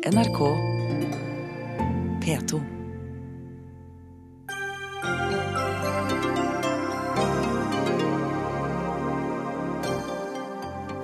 [0.00, 0.38] NRK
[2.24, 2.60] P2.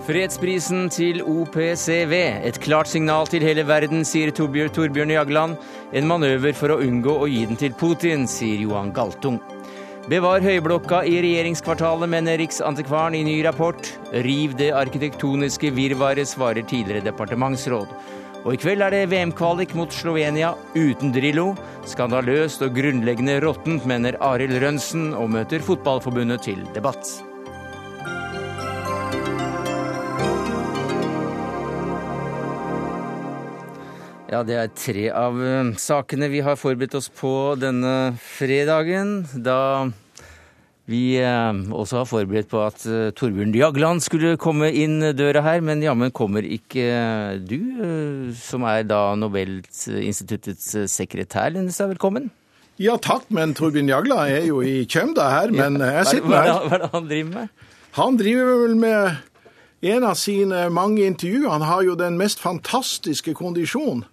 [0.06, 2.14] Fredsprisen til OPCW.
[2.40, 5.60] Et klart signal til hele verden, sier Torbjørn, Torbjørn Jagland.
[5.92, 9.42] En manøver for å unngå å gi den til Putin, sier Johan Galtung.
[10.08, 13.92] Bevar høyblokka i regjeringskvartalet, mener Riksantikvaren i ny rapport.
[14.24, 17.92] Riv det arkitektoniske virvaret, svarer tidligere departementsråd.
[18.46, 21.48] Og i kveld er det VM-kvalik mot Slovenia uten Drillo.
[21.82, 27.10] Skandaløst og grunnleggende råttent, mener Arild Rønsen, og møter Fotballforbundet til debatt.
[34.30, 39.24] Ja, det er tre av eh, sakene vi har forberedt oss på denne fredagen.
[39.42, 39.90] Da
[40.86, 45.62] vi eh, også har forberedt på at eh, Torbjørn Jagland skulle komme inn døra her,
[45.66, 46.86] men jammen kommer ikke
[47.42, 47.58] du,
[48.38, 51.50] som er da Nobelinstituttets sekretær.
[51.54, 52.30] Linnestad, velkommen.
[52.82, 56.52] Ja takk, men Torbjørn Jagland er jo i Kjømda her, men jeg sitter her.
[56.52, 57.66] hva er det han driver med?
[57.96, 59.35] Han driver vel med
[59.86, 61.50] en av sine mange intervjuer.
[61.50, 64.04] Han har jo den mest fantastiske kondisjon.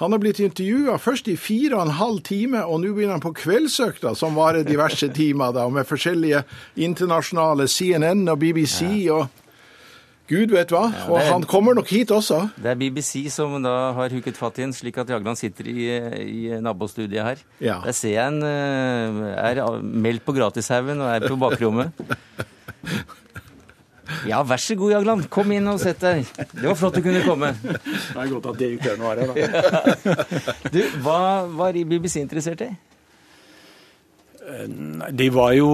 [0.00, 3.24] Han har blitt intervjua først i fire og en halv time, og nå begynner han
[3.24, 6.44] på kveldsøkta, som varer diverse timer, da, med forskjellige
[6.76, 8.84] internasjonale CNN og BBC
[9.14, 9.26] og
[10.30, 10.86] gud vet hva.
[10.88, 12.46] Og er, og han kommer nok hit også.
[12.56, 15.90] Det er BBC som da har huket fatt i en, slik at Jagland sitter i,
[16.24, 17.44] i nabostudiet her.
[17.60, 17.80] Ja.
[17.84, 21.92] Der ser jeg en eh, er meldt på gratishaugen og er på bakrommet.
[24.28, 25.28] Ja, vær så god, Jagland.
[25.32, 26.24] Kom inn og sett deg.
[26.52, 27.52] Det var flott du kunne komme.
[27.64, 30.16] Det er godt at direktøren var her, da.
[30.74, 32.72] Du, hva var BBC interessert i?
[34.44, 35.68] De var jo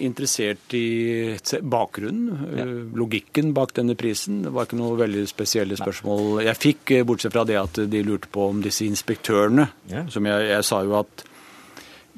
[0.00, 2.64] interessert i bakgrunnen, ja.
[2.96, 4.40] logikken bak denne prisen.
[4.46, 8.00] Det var ikke noe veldig spesielle spørsmål jeg fikk, eh, bortsett fra det at de
[8.06, 9.68] lurte på om disse inspektørene.
[9.92, 10.06] Ja.
[10.12, 11.26] Som jeg, jeg sa jo at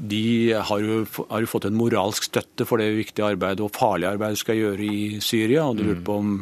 [0.00, 4.14] de har jo, har jo fått en moralsk støtte for det viktige arbeidet og farlige
[4.14, 5.66] arbeidet de skal gjøre i Syria.
[5.68, 6.38] Og de lurte på om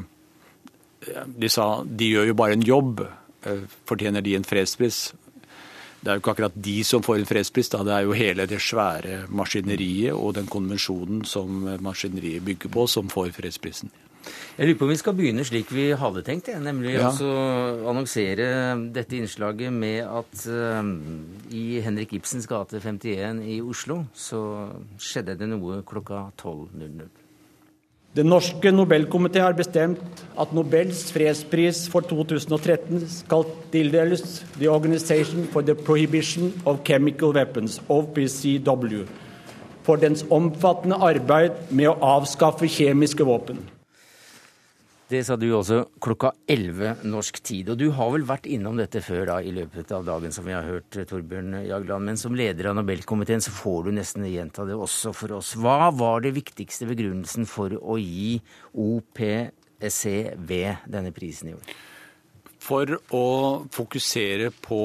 [1.39, 3.01] De sa de gjør jo bare en jobb.
[3.47, 5.13] eh, Fortjener de en fredspris?
[5.99, 7.83] Det er jo ikke akkurat de som får en fredspris, da.
[7.83, 13.11] det er jo hele det svære maskineriet og den konvensjonen som maskineriet bygger på, som
[13.11, 13.91] får fredsprisen.
[14.59, 17.11] Jeg lurer på om vi skal begynne slik vi hadde tenkt, jeg, nemlig Ja.
[17.11, 20.91] å annonsere dette innslaget med at eh,
[21.55, 24.43] i Henrik Ibsens gate 51 i Oslo så
[24.99, 27.09] skjedde det noe klokka 12.00.
[28.17, 30.01] Den norske Nobelkomité har bestemt
[30.41, 37.79] at Nobels fredspris for 2013 skal tildeles The Organization for the Prohibition of Chemical Weapons,
[37.89, 39.05] OPCW,
[39.85, 43.61] for dens omfattende arbeid med å avskaffe kjemiske våpen.
[45.09, 47.71] Det sa du også klokka 11 norsk tid.
[47.73, 50.53] Og du har vel vært innom dette før da, i løpet av dagen, som vi
[50.53, 52.05] har hørt, Torbjørn Jagland.
[52.11, 55.55] Men som leder av Nobelkomiteen så får du nesten gjenta det også for oss.
[55.57, 58.37] Hva var det viktigste begrunnelsen for å gi
[58.77, 60.53] OPCV
[60.93, 61.73] denne prisen i år?
[62.61, 63.25] For å
[63.73, 64.83] fokusere på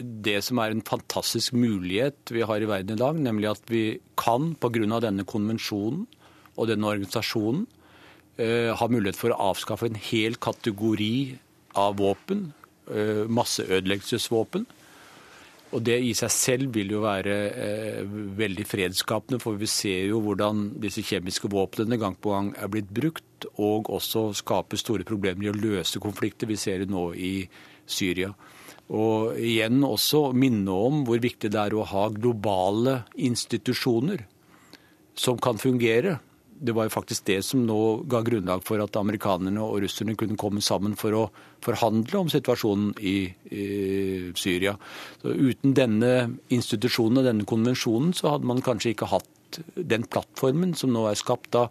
[0.00, 3.86] det som er en fantastisk mulighet vi har i verden i dag, nemlig at vi
[4.16, 5.00] kan, pga.
[5.04, 6.06] denne konvensjonen
[6.56, 7.66] og denne organisasjonen,
[8.38, 11.38] eh, ha mulighet for å avskaffe en hel kategori
[11.76, 12.50] av våpen,
[12.90, 14.66] eh, masseødeleggelsesvåpen.
[15.74, 18.02] Og det i seg selv vil jo være eh,
[18.38, 22.92] veldig fredsskapende, for vi ser jo hvordan disse kjemiske våpnene gang på gang er blitt
[22.94, 26.48] brukt, og også skaper store problemer i å løse konflikter.
[26.48, 27.48] Vi ser det nå i
[27.86, 28.30] Syria.
[28.86, 34.22] Og igjen også minne om hvor viktig det er å ha globale institusjoner
[35.18, 36.20] som kan fungere.
[36.58, 37.78] Det var jo faktisk det som nå
[38.08, 41.24] ga grunnlag for at amerikanerne og russerne kunne komme sammen for å
[41.64, 43.16] forhandle om situasjonen i,
[43.52, 43.66] i
[44.38, 44.76] Syria.
[45.22, 46.12] Så uten denne
[46.54, 51.18] institusjonen og denne konvensjonen så hadde man kanskje ikke hatt den plattformen som nå er
[51.20, 51.68] skapt da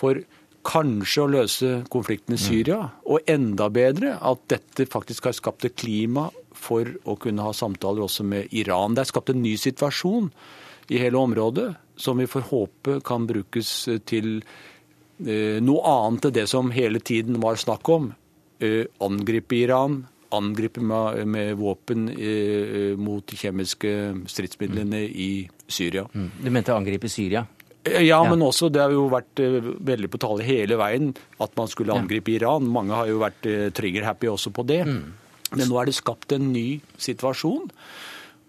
[0.00, 0.20] for
[0.66, 5.76] kanskje å løse konflikten i Syria, og enda bedre at dette faktisk har skapt et
[5.78, 6.26] klima
[6.56, 8.96] for å kunne ha samtaler også med Iran.
[8.96, 10.30] Det er skapt en ny situasjon
[10.90, 13.72] i hele området som vi får håpe kan brukes
[14.08, 14.38] til
[15.24, 18.12] eh, noe annet enn det som hele tiden var snakk om.
[18.60, 20.02] Eh, angripe Iran,
[20.36, 23.92] angripe med, med våpen eh, mot de kjemiske
[24.28, 25.30] stridsmidlene i
[25.68, 26.06] Syria.
[26.12, 27.46] Du mente angripe Syria?
[27.86, 31.12] Ja, men også det har jo vært eh, veldig på tale hele veien
[31.42, 32.66] at man skulle angripe Iran.
[32.72, 34.82] Mange har jo vært eh, trigger-happy også på det.
[34.86, 37.68] Men nå er det skapt en ny situasjon.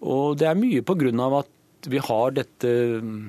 [0.08, 1.40] Og det er mye på grunn av
[1.78, 2.72] at vi har dette
[3.02, 3.20] mm,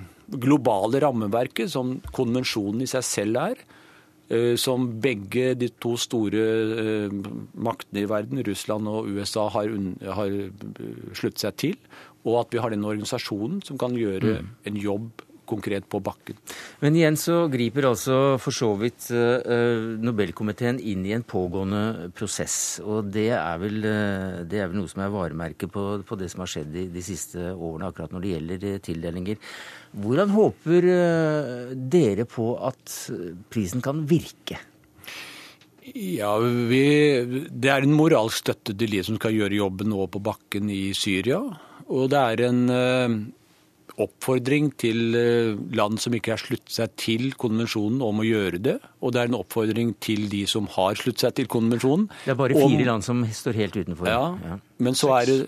[0.42, 3.62] globale rammeverket som konvensjonen i seg selv er.
[4.30, 6.44] eh, som begge de to store
[6.84, 7.16] eh,
[7.54, 9.69] maktene i verden, Russland og USA, har,
[10.13, 10.36] har
[11.13, 11.80] sluttet seg til.
[12.25, 14.54] Og at vi har den organisasjonen som kan gjøre mm.
[14.69, 16.38] en jobb konkret på bakken.
[16.84, 22.80] Men igjen så griper altså for så vidt uh, Nobelkomiteen inn i en pågående prosess.
[22.86, 26.30] Og det er vel, uh, det er vel noe som er varemerket på, på, det
[26.31, 29.54] som har skjedd de, de, siste årene akkurat når det gjelder tildelinger.
[30.00, 30.86] Hvordan håper
[31.90, 32.94] dere på at
[33.50, 34.60] prisen kan virke?
[35.95, 36.84] Ja, vi,
[37.50, 40.92] Det er en moralsk støtte til de som skal gjøre jobben nå på bakken i
[40.98, 41.42] Syria.
[41.90, 42.62] Og det er en
[44.00, 48.76] oppfordring til eh, land som ikke har sluttet seg til konvensjonen om å gjøre det.
[49.04, 52.10] Og det er en oppfordring til de som har sluttet seg til konvensjonen.
[52.26, 54.12] Det er bare fire om, land som står helt utenfor.
[54.12, 54.60] Ja, ja.
[54.86, 55.40] men så er det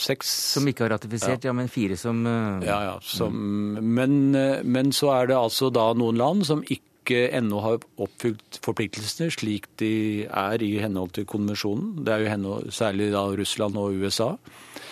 [0.00, 2.98] seks Som ikke har ratifisert, ja, ja men fire som uh, Ja, ja.
[3.04, 3.34] Som,
[3.78, 3.94] mm.
[3.98, 8.58] men, eh, men så er det altså da noen land som ikke ennå har oppfylt
[8.60, 12.02] forpliktelsene slik de er i henhold til konvensjonen.
[12.04, 14.34] Det er jo henhold, særlig da Russland og USA.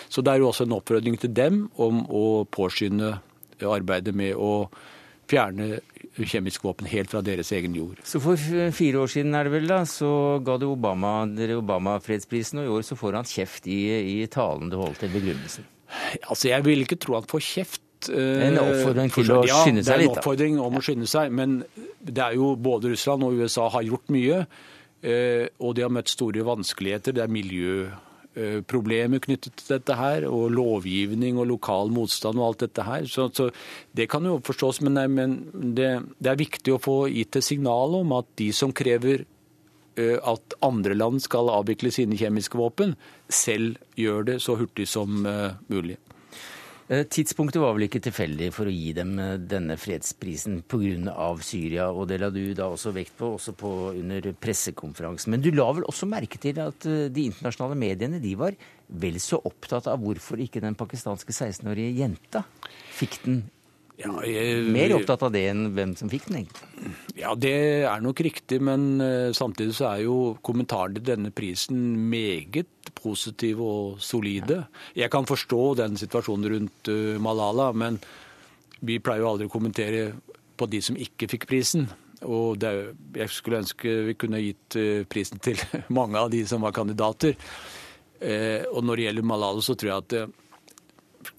[0.09, 3.17] Så det er jo også en oppfordring til dem om å påskynde
[3.65, 4.67] arbeidet med å
[5.27, 5.79] fjerne
[6.17, 7.99] kjemiske våpen helt fra deres egen jord.
[8.07, 8.39] Så For
[8.73, 11.19] fire år siden er det vel da, så ga du Obama,
[11.57, 13.81] Obama fredsprisen, og i år så får han kjeft i,
[14.21, 15.67] i talen du holdt til begrunnelsen.
[16.27, 17.83] Altså, Jeg vil ikke tro han får kjeft.
[18.13, 19.83] En eh, oppfordring til å skynde seg litt?
[19.83, 21.31] Ja, det er en oppfordring om å skynde seg.
[21.33, 21.61] Men
[21.99, 24.43] det er jo både Russland og USA har gjort mye.
[25.01, 27.15] Eh, og de har møtt store vanskeligheter.
[27.17, 27.87] Det er miljø
[28.69, 33.07] problemer knyttet til dette her, og lovgivning og lokal motstand og alt dette her.
[33.09, 33.49] Så, så
[33.95, 35.37] Det kan jo forstås, men, nei, men
[35.75, 39.25] det, det, er viktig å få gitt et signal om at de som krever
[39.99, 42.95] uh, at andre land skal avvikle sine kjemiske våpen,
[43.29, 45.97] selv gjør det så hurtig som uh, mulig.
[46.87, 51.25] Eh, tidspunktet var vel ikke tilfeldig for å gi dem eh, denne fredsprisen pga.
[51.43, 55.33] Syria, og det la du da også vekt på, også på under pressekonferansen.
[55.33, 58.55] Men du la vel også merke til at eh, de internasjonale mediene de var
[58.87, 62.45] vel så opptatt av hvorfor ikke den pakistanske 16-årige jenta
[62.95, 63.41] fikk den
[63.97, 66.91] ja, jeg, Mer opptatt av det enn hvem som fikk den, egentlig.
[67.17, 67.53] Ja, det
[67.89, 71.79] er nok riktig, men uh, samtidig så er jo kommentarene til denne prisen
[72.11, 74.61] meget positive og solide.
[74.97, 77.97] Jeg kan forstå den situasjonen rundt uh, Malala, men
[78.85, 80.11] vi pleier jo aldri å kommentere
[80.57, 81.89] på de som ikke fikk prisen.
[82.21, 82.75] Og det,
[83.17, 85.57] jeg skulle ønske vi kunne gitt uh, prisen til
[85.97, 87.33] mange av de som var kandidater.
[88.17, 90.37] og når det gjelder Malala, så tror jeg at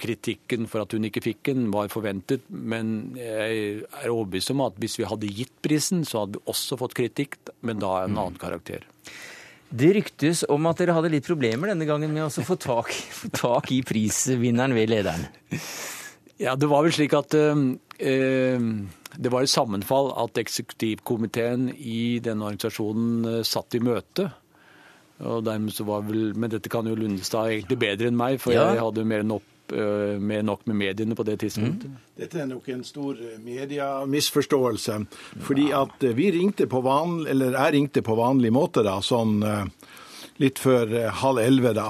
[0.01, 2.45] kritikken for at hun ikke fikk den, var forventet.
[2.51, 6.79] Men jeg er overbevist om at hvis vi hadde gitt prisen, så hadde vi også
[6.81, 8.87] fått kritikk, men da en annen karakter.
[9.69, 13.33] Det ryktes om at dere hadde litt problemer denne gangen med å få tak, få
[13.35, 15.29] tak i prisvinneren ved lederen.
[16.39, 17.63] Ja, det var vel slik at øh,
[17.99, 24.31] det var et sammenfall at eksekutivkomiteen i denne organisasjonen øh, satt i møte.
[25.19, 28.55] Og dermed så var vel, Men dette kan jo Lundestad egentlig bedre enn meg, for
[28.55, 28.69] ja.
[28.71, 31.91] jeg hadde mer enn opp Eh, med nok med mediene på det tidspunktet.
[31.91, 32.03] Mm.
[32.19, 34.99] Dette er nok en stor mediemisforståelse.
[35.47, 39.41] Fordi at eh, vi ringte på vanlig, eller jeg ringte på vanlig måte, da, sånn
[40.39, 40.93] litt før
[41.23, 41.89] halv elleve da.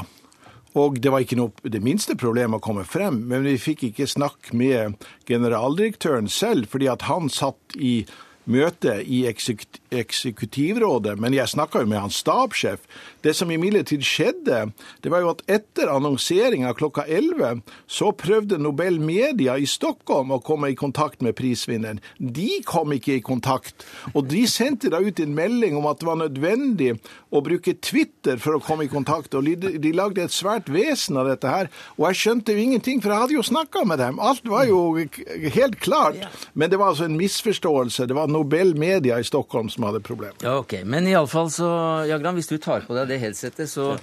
[0.78, 4.08] Og det var ikke noe, det minste problem å komme frem, men vi fikk ikke
[4.08, 8.02] snakke med generaldirektøren selv, fordi at han satt i
[8.48, 12.84] møte i eksekutivrådet, men jeg snakka jo med hans stabssjef.
[13.25, 14.61] Det som imidlertid skjedde,
[15.03, 20.41] det var jo at etter annonseringa klokka 11, så prøvde Nobel Media i Stockholm å
[20.44, 21.98] komme i kontakt med prisvinneren.
[22.19, 26.08] De kom ikke i kontakt, og de sendte da ut en melding om at det
[26.08, 26.93] var nødvendig
[27.34, 31.29] å bruke Twitter for å komme i kontakt, og de lagde et svært vesen av
[31.29, 31.72] dette her.
[31.98, 34.22] Og jeg skjønte jo ingenting, for jeg hadde jo snakka med dem.
[34.22, 36.22] Alt var jo helt klart.
[36.55, 38.06] Men det var altså en misforståelse.
[38.08, 40.39] Det var Nobel Media i Stockholm som hadde problemer.
[40.44, 40.79] Ja, ok.
[40.89, 41.69] Men iallfall så,
[42.08, 43.94] Jagran, hvis du tar på deg det headsetet, så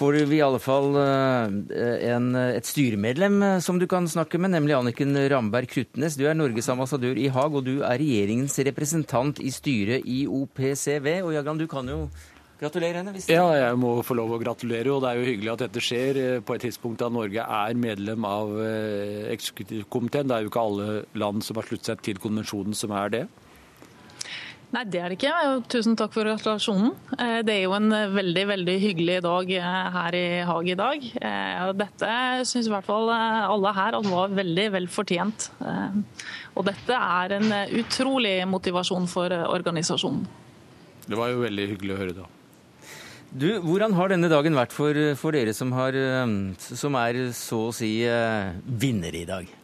[0.00, 4.54] får vi i alle fall eh, en, et styremedlem eh, som du kan snakke med,
[4.54, 6.16] nemlig Anniken Ramberg Krutnes.
[6.16, 11.10] Du er Norges ambassadør i Haag, og du er regjeringens representant i styret i OPCV.
[11.26, 12.06] Og Jagran, du kan jo
[12.60, 13.14] gratulere henne.
[13.16, 14.92] Hvis ja, jeg må få lov å gratulere.
[14.94, 17.84] Og det er jo hyggelig at dette skjer eh, på et tidspunkt da Norge er
[17.84, 18.56] medlem av
[19.36, 20.30] eksekutivkomiteen.
[20.30, 23.24] Det er jo ikke alle land som har sluttet seg til konvensjonen som er det.
[24.70, 25.30] Nei, det er det ikke.
[25.72, 26.92] Tusen takk for gratulasjonen.
[27.16, 30.76] Eh, det er jo en eh, veldig veldig hyggelig dag eh, her i Haag i
[30.78, 31.06] dag.
[31.80, 32.12] Dette
[32.46, 35.48] syns i hvert fall alle her at var veldig vel fortjent.
[36.54, 40.22] Og dette er en utrolig motivasjon for organisasjonen.
[41.10, 42.28] Det var jo veldig hyggelig å høre, da.
[43.30, 45.98] Du, Hvordan har denne dagen vært for, for dere som, har,
[46.58, 49.59] som er så å si vinnere i dag?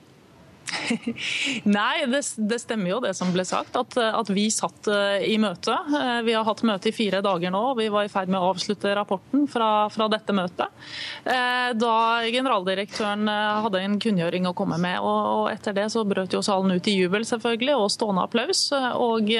[1.65, 5.37] Nei, det, det, stemmer jo det som ble sagt, at, at, vi satt eh, i
[5.41, 5.75] møte.
[5.75, 8.41] Eh, vi har hatt møte i fire dager nå, og vi var i ferd med
[8.41, 10.87] å avslutte rapporten fra, fra dette møtet.
[11.25, 11.97] Eh, da
[12.33, 16.91] generaldirektøren hadde en kunngjøring å komme med, og, etter det så brøt jo salen ut
[16.91, 18.69] i jubel selvfølgelig, og stående applaus.
[19.01, 19.31] Og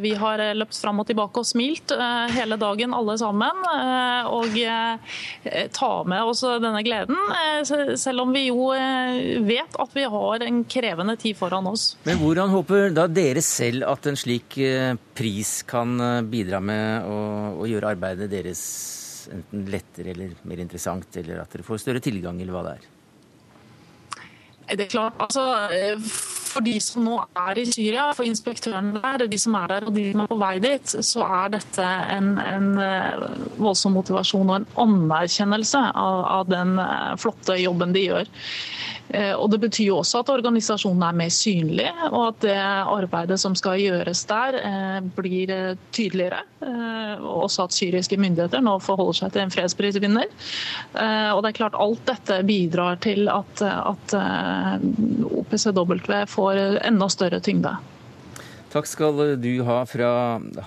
[0.00, 1.92] vi har løpt fram og tilbake og smilt
[2.34, 3.64] hele dagen alle sammen,
[4.30, 4.56] og
[5.76, 7.18] ta med oss denne gleden,
[8.00, 8.70] selv om vi jo
[9.46, 11.96] vet at vi har en krevende tid foran oss.
[12.06, 17.08] Men hvordan håper da dere selv at en slik eh, pris kan eh, bidra med
[17.08, 17.18] å,
[17.60, 18.62] å gjøre arbeidet deres
[19.30, 22.88] enten lettere eller mer interessant, eller at dere får større tilgang, eller hva det er?
[24.70, 25.42] Det er klart, altså
[26.06, 29.94] For de som nå er i Syria, for inspektørene der, de som er der og
[29.94, 33.26] de som er på vei dit, så er dette en, en eh,
[33.58, 36.74] voldsom motivasjon og en anerkjennelse av, av den
[37.22, 38.30] flotte jobben de gjør.
[39.10, 43.40] Eh, og Det betyr jo også at organisasjonen er mer synlig, og at det arbeidet
[43.42, 46.44] som skal gjøres der, eh, blir eh, tydeligere.
[46.60, 50.28] Og også at syriske myndigheter nå forholder seg til en fredsprisvinner.
[51.32, 54.14] Og det er klart Alt dette bidrar til at, at
[55.24, 55.96] OPCW
[56.28, 57.72] får enda større tyngde.
[58.70, 60.08] Takk skal du ha fra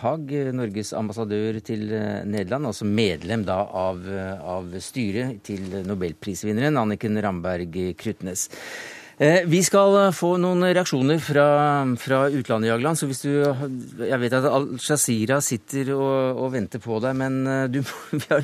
[0.01, 6.81] Haag, Norges ambassadør til eh, Nederland, altså medlem da av, eh, av styret til nobelprisvinneren
[6.81, 8.50] Anniken Ramberg Krutnes.
[9.22, 11.46] Eh, vi skal eh, få noen reaksjoner fra,
[12.01, 12.98] fra utlandet, Jagland.
[12.98, 17.67] Så hvis du Jeg vet at Al-Shazira sitter og, og, venter på deg, men eh,
[17.70, 17.82] du,
[18.32, 18.41] har,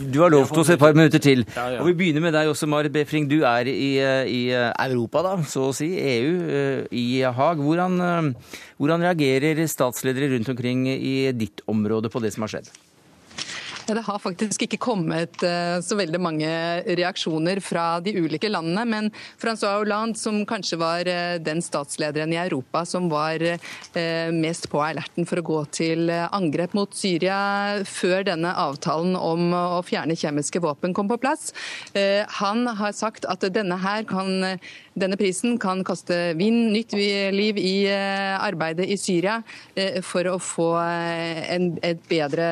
[0.00, 1.44] du har lovt oss et par minutter til.
[1.52, 1.82] Ja, ja.
[1.82, 3.28] Og vi begynner med deg også, Marit Befring.
[3.28, 3.92] Du er i,
[4.32, 5.92] i, Europa, da, så å si.
[6.00, 7.60] EU, i Haag.
[7.60, 8.32] Hvordan,
[8.80, 12.72] hvordan reagerer statsledere rundt omkring i ditt område på det som har skjedd?
[13.96, 16.48] Det har faktisk ikke kommet uh, så veldig mange
[16.98, 18.82] reaksjoner fra de ulike landene.
[18.88, 24.66] Men Francois Hollande, som kanskje var uh, den statslederen i Europa som var uh, mest
[24.72, 27.38] på alerten for å gå til angrep mot Syria
[27.86, 31.52] før denne avtalen om å fjerne kjemiske våpen kom på plass,
[32.38, 33.76] han har sagt at denne,
[34.08, 34.58] kan,
[34.98, 39.38] denne prisen kan kaste vind, nytt liv i arbeidet i Syria
[40.06, 42.50] for å få en, et bedre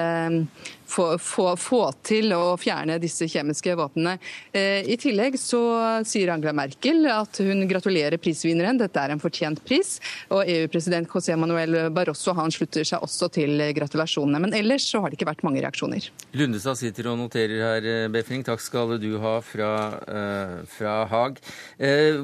[0.95, 4.17] få, få, få, til å fjerne disse kjemiske våpnene.
[4.55, 5.61] Eh, I tillegg så
[6.07, 8.79] sier Angela Merkel at hun gratulerer prisvinneren.
[8.81, 9.97] Dette er en fortjent pris.
[10.35, 14.43] Og EU-president José Manuel Barroso han slutter seg også til gratulasjonene.
[14.47, 16.11] Men ellers så har det ikke vært mange reaksjoner.
[16.39, 18.45] Lundestad sitter og noterer her, eh, Befring.
[18.45, 19.71] Takk skal du ha fra,
[20.05, 21.39] uh, fra Haag.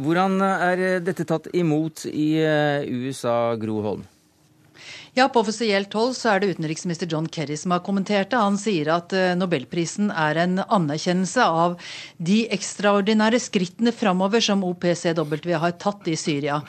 [0.04, 2.28] Hvordan er dette tatt imot i
[2.90, 4.04] USA, Gro Holm?
[5.18, 8.38] Ja, På offisielt hold så er det utenriksminister John Kerry som har kommentert det.
[8.38, 11.74] Han sier at eh, nobelprisen er en anerkjennelse av
[12.22, 16.60] de ekstraordinære skrittene framover som OPCW har tatt i Syria.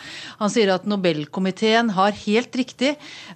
[0.42, 2.96] Han sier at Nobelkomiteen har helt riktig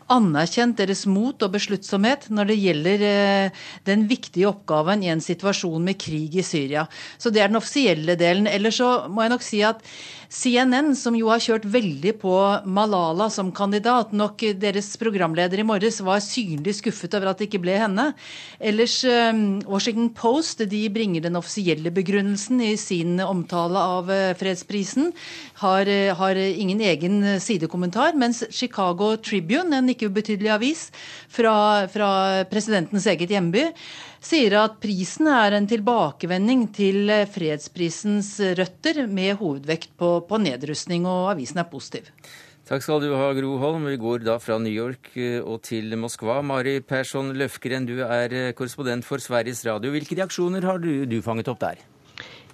[0.09, 5.85] anerkjent deres mot og besluttsomhet når det gjelder eh, den viktige oppgaven i en situasjon
[5.85, 6.89] med krig i Syria.
[7.21, 8.49] Så det er den offisielle delen.
[8.49, 9.85] Ellers så må jeg nok si at
[10.29, 12.33] CNN, som jo har kjørt veldig på
[12.65, 17.61] Malala som kandidat, nok deres programleder i morges var synlig skuffet over at det ikke
[17.63, 18.07] ble henne.
[18.59, 25.11] Ellers, ehm, Washington Post de bringer den offisielle begrunnelsen i sin omtale av eh, fredsprisen.
[25.61, 28.15] Har, eh, har ingen egen sidekommentar.
[28.15, 30.89] Mens Chicago Tribune, en ikke ubetydelig avis
[31.29, 33.69] fra, fra presidentens eget hjemby,
[34.25, 41.31] sier at prisen er en tilbakevending til fredsprisens røtter, med hovedvekt på, på nedrustning, og
[41.35, 42.09] avisen er positiv.
[42.65, 43.83] Takk skal du ha, Gro Holm.
[43.85, 46.39] Vi går da fra New York eh, og til Moskva.
[46.41, 49.93] Mari Persson Løfgren, du er eh, korrespondent for Sveriges Radio.
[49.93, 51.83] Hvilke reaksjoner har du, du fanget opp der?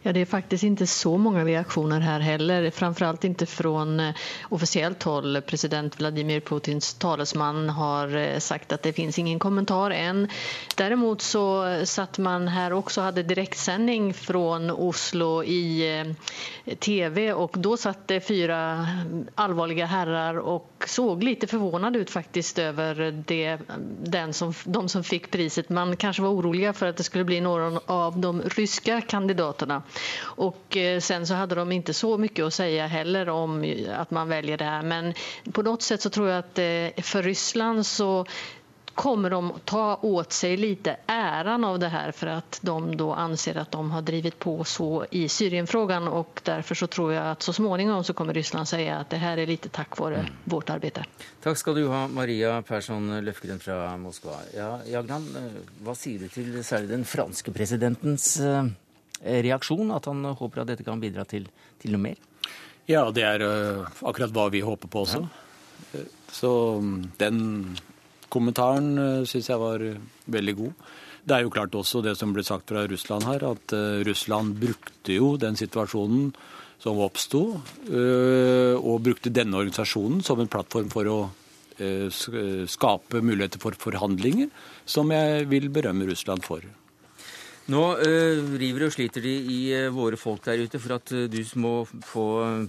[0.03, 2.71] Ja, det är faktiskt inte så många reaktioner här heller.
[2.71, 4.13] Framförallt från fra
[4.49, 5.41] officiellt håll.
[5.41, 10.27] President Vladimir Putins talesman har eh, sagt att det finns ingen kommentar än.
[10.77, 15.99] Däremot så satt man här också hade direktsändning från Oslo i
[16.65, 18.87] eh, tv och då satt det fyra
[19.35, 23.57] allvarliga herrar och såg lite förvånade ut faktiskt över det,
[24.03, 25.69] den som, de som fick priset.
[25.69, 29.83] Man kanske var oroliga för att det skulle bli noen av de ryska kandidaterna.
[30.21, 34.27] Och eh, sen så hade de inte så mycket att säga heller om att man
[34.29, 34.81] väljer det här.
[34.81, 35.13] Men
[35.51, 38.25] på något sätt så tror jag att eh, för Ryssland så
[38.95, 43.57] kommer de ta åt sig lite äran av det här för att de då anser
[43.57, 47.53] att de har drivit på så i Syrienfrågan och därför så tror jag att så
[47.53, 50.31] småningom så kommer Ryssland säga att det här är lite tack vare mm.
[50.43, 51.05] vårt arbete.
[51.43, 54.35] Tack ska du ha, Maria Persson Løfgren fra Moskva.
[54.55, 55.27] Ja, Jagland,
[55.79, 58.37] vad hva sier du til særlig den franske presidentens
[59.21, 59.91] reaksjon?
[59.95, 61.47] At han håper at dette kan bidra til,
[61.81, 62.19] til noe mer?
[62.89, 65.21] Ja, det er uh, akkurat hva vi håper på også.
[65.93, 66.05] Ja.
[66.31, 66.51] Så
[66.81, 67.39] mm, den
[68.31, 68.95] kommentaren
[69.27, 69.83] syns jeg var
[70.31, 70.87] veldig god.
[71.27, 73.73] Det er jo klart også det som ble sagt fra Russland her, at
[74.07, 76.31] Russland brukte jo den situasjonen
[76.81, 77.41] som oppsto,
[78.79, 81.19] og brukte denne organisasjonen som en plattform for å
[81.77, 84.49] skape muligheter for forhandlinger,
[84.89, 86.65] som jeg vil berømme Russland for.
[87.71, 91.27] Nå uh, river og sliter de i uh, våre folk der ute for at uh,
[91.31, 91.73] du må
[92.03, 92.25] få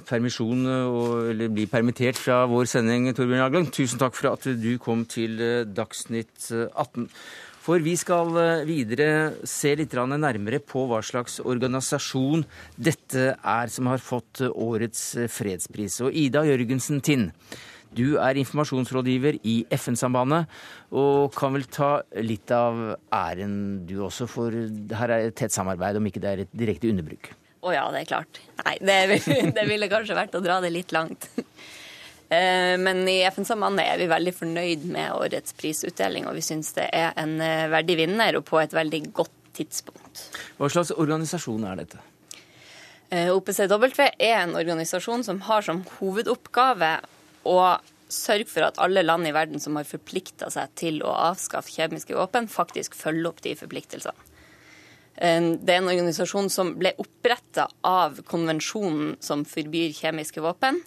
[0.07, 3.73] permisjon og, eller bli permittert fra vår sending, Torbjørn Jagland.
[3.75, 5.41] Tusen takk for at du kom til
[5.75, 7.09] Dagsnytt 18.
[7.63, 9.09] For vi skal eh, videre
[9.47, 12.43] se litt nærmere på hva slags organisasjon
[12.75, 16.01] dette er som har fått eh, årets eh, fredspris.
[16.03, 17.31] Og Ida Jørgensen Tind,
[17.97, 20.49] du er informasjonsrådgiver i FN-sambandet,
[20.97, 21.93] og kan vel ta
[22.25, 22.81] litt av
[23.13, 23.55] æren
[23.89, 24.57] du også, for
[24.99, 27.33] her er et tett samarbeid, om ikke det er et direkte underbruk?
[27.63, 28.41] Å oh ja, det er klart.
[28.65, 29.23] Nei, det,
[29.57, 31.31] det ville kanskje vært å dra det litt langt.
[32.33, 36.87] Eh, men i FN-sambandet er vi veldig fornøyd med årets prisutdeling, og vi syns det
[36.97, 40.23] er en eh, verdig vinner og på et veldig godt tidspunkt.
[40.57, 42.01] Hva slags organisasjon er dette?
[43.13, 43.85] Eh, OPCW
[44.17, 46.95] er en organisasjon som har som hovedoppgave
[47.49, 47.57] å
[48.13, 52.17] sørge for at alle land i verden som har forplikta seg til å avskaffe kjemiske
[52.17, 54.29] våpen, faktisk følger opp de forpliktelsene.
[55.13, 60.81] Det er en organisasjon som ble oppretta av konvensjonen som forbyr kjemiske våpen.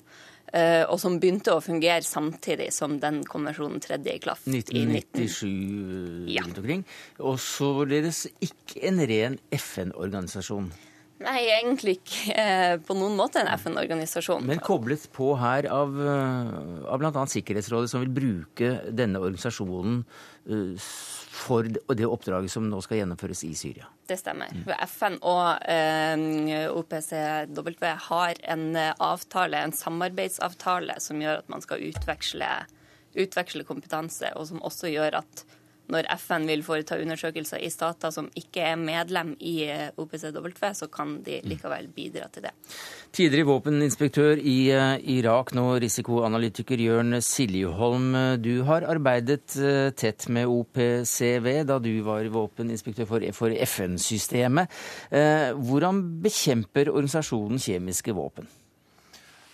[0.56, 4.46] Eh, og som begynte å fungere samtidig som den konvensjonen tredje i klaff.
[4.48, 6.46] 1997 ja.
[6.46, 6.84] rundt omkring.
[7.20, 10.70] Og således ikke en ren FN-organisasjon.
[11.24, 14.44] Nei, egentlig ikke eh, på noen måte en FN-organisasjon.
[14.50, 16.56] Men koblet på her av, eh,
[16.92, 17.28] av bl.a.
[17.32, 20.02] Sikkerhetsrådet, som vil bruke denne organisasjonen
[21.36, 23.90] for det oppdraget som nå skal gjennomføres i Syria.
[24.08, 24.52] Det stemmer.
[24.54, 24.72] Mm.
[24.86, 31.84] FN og eh, OPCW har en eh, avtale, en samarbeidsavtale som gjør at man skal
[31.90, 32.50] utveksle,
[33.16, 35.46] utveksle kompetanse, og som også gjør at
[35.92, 40.90] når FN vil foreta undersøkelser i stater som ikke er medlem i eh, OPCW, så
[40.92, 42.54] kan de likevel bidra til det.
[43.16, 48.12] Tidligere våpeninspektør i eh, Irak, nå risikoanalytiker Jørn Siljeholm.
[48.42, 54.72] Du har arbeidet eh, tett med OPCW da du var våpeninspektør for FN-systemet.
[55.56, 58.48] Hvordan bekjemper organisasjonen kjemiske våpen?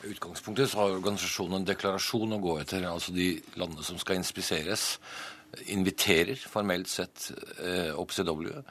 [0.01, 4.17] I utgangspunktet så har organisasjonen en deklarasjon å gå etter, altså de landene som skal
[4.17, 4.95] inspiseres
[5.71, 8.61] inviterer formelt sett eh, OPCW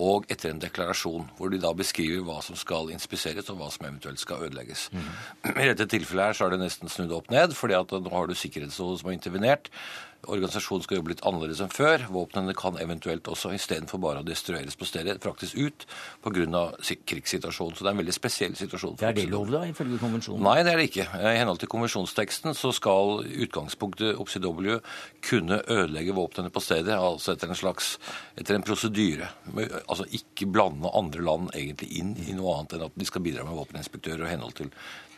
[0.00, 3.84] og etter en deklarasjon, hvor de da beskriver hva som skal inspiseres, og hva som
[3.84, 4.86] eventuelt skal ødelegges.
[4.94, 5.10] Mm.
[5.60, 8.30] I dette tilfellet her så er det nesten snudd opp ned, fordi at nå har
[8.30, 9.68] du Sikkerhetsrådet som har intervenert.
[10.28, 12.04] Organisasjonen skal jobbe litt annerledes enn før.
[12.12, 15.86] Våpnene kan eventuelt også istedenfor bare å destrueres på stedet, fraktes ut
[16.24, 16.64] pga.
[17.08, 17.76] krigssituasjonen.
[17.76, 18.96] Så det er en veldig spesiell situasjon.
[19.00, 20.44] Det er det lov, da, ifølge konvensjonen?
[20.44, 21.06] Nei, det er det ikke.
[21.16, 24.80] I henhold til konvensjonsteksten så skal utgangspunktet OPCW
[25.24, 27.94] kunne ødelegge våpnene på stedet, altså etter en slags
[28.36, 29.30] etter en prosedyre.
[29.86, 33.46] Altså ikke blande andre land egentlig inn i noe annet enn at de skal bidra
[33.48, 34.70] med våpeninspektører og henhold til,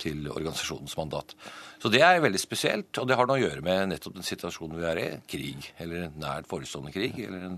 [0.02, 1.36] til organisasjonens mandat.
[1.82, 4.78] Så det er veldig spesielt, og det har noe å gjøre med nettopp den situasjonen
[4.78, 5.06] vi er i.
[5.26, 7.56] Krig, eller en nært forestående krig, eller en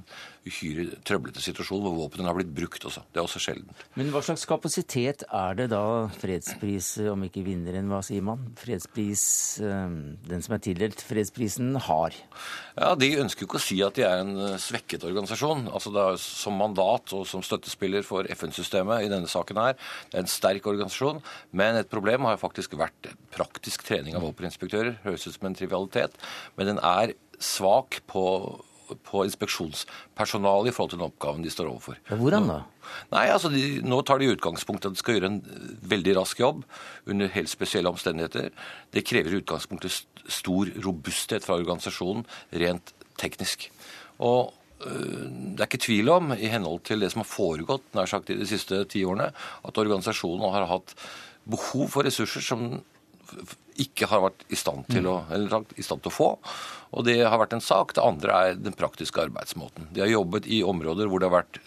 [0.48, 3.02] uhyre trøblete situasjon hvor våpnene har blitt brukt også.
[3.12, 3.84] Det er også sjeldent.
[4.00, 5.84] Men hva slags kapasitet er det da
[6.16, 8.46] fredspris, om ikke vinneren, hva sier man?
[8.60, 9.26] Fredspris,
[9.60, 9.96] eh,
[10.30, 12.16] den som er tildelt fredsprisen, har?
[12.78, 15.68] Ja, De ønsker jo ikke å si at de er en eh, svekket organisasjon.
[15.68, 19.76] Altså er Som mandat og som støttespiller for FN-systemet i denne saken her,
[20.08, 21.20] det er en sterk organisasjon.
[21.52, 25.00] Men et problem har faktisk vært praktisk trening av våpeninspektører.
[25.04, 26.16] Høres ut som en trivialitet,
[26.58, 28.24] men den er svak på
[29.04, 31.98] på inspeksjonspersonalet i forhold til den oppgaven de står overfor.
[32.10, 32.58] Hvordan da?
[33.14, 35.38] Nei, altså de, Nå tar de utgangspunkt i at de skal gjøre en
[35.94, 36.64] veldig rask jobb
[37.10, 38.50] under helt spesielle omstendigheter.
[38.92, 42.24] Det krever i utgangspunktet stor robusthet fra organisasjonen
[42.60, 43.68] rent teknisk.
[44.24, 44.52] Og
[44.84, 48.32] øh, det er ikke tvil om, i henhold til det som har foregått nær sagt
[48.32, 49.30] i de siste ti årene,
[49.64, 50.96] at organisasjonen har hatt
[51.44, 52.68] behov for ressurser som
[53.82, 56.30] ikke har vært i stand til å, i stand til å få.
[56.94, 57.94] Og det har vært en sak.
[57.96, 59.88] Det andre er den praktiske arbeidsmåten.
[59.94, 61.60] De har jobbet i områder hvor det har vært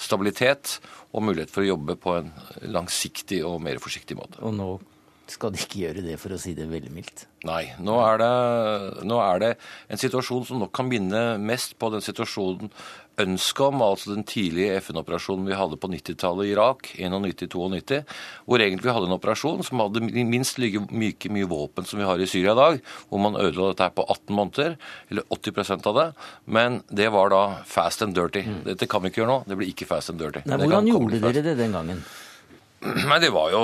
[0.00, 0.78] stabilitet
[1.14, 2.32] og mulighet for å jobbe på en
[2.74, 4.40] langsiktig og mer forsiktig måte.
[4.44, 4.72] Og nå
[5.30, 7.24] skal de ikke gjøre det, for å si det veldig mildt?
[7.48, 7.62] Nei.
[7.80, 8.32] Nå er det,
[9.08, 9.50] nå er det
[9.88, 12.68] en situasjon som nok kan minne mest på den situasjonen
[13.20, 18.00] ønsket om, altså den tidlige FN-operasjonen vi hadde på 90-tallet i Irak, 91-92,
[18.48, 22.08] hvor egentlig vi hadde en operasjon som hadde minst like mye, mye våpen som vi
[22.08, 24.76] har i Syria i dag, hvor man ødela dette her på 18 måneder,
[25.12, 26.08] eller 80% av det.
[26.46, 28.44] Men det var da fast and dirty.
[28.48, 28.60] Mm.
[28.72, 29.40] Dette kan vi ikke gjøre nå.
[29.48, 30.44] Det blir ikke fast and dirty.
[30.48, 32.04] Nei, hvordan gjorde dere det den gangen?
[33.08, 33.60] Nei, Det var jo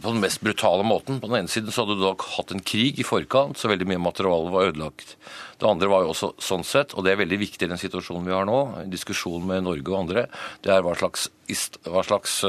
[0.00, 1.20] på den mest brutale måten.
[1.20, 3.88] På den ene siden så hadde du da hatt en krig i forkant, så veldig
[3.90, 5.16] mye materiale var ødelagt.
[5.60, 8.28] Det andre var jo også sånn sett, og det er veldig viktig i den situasjonen
[8.28, 10.26] vi har nå, i diskusjon med Norge og andre,
[10.64, 11.28] det er hva slags,
[11.88, 12.40] hva slags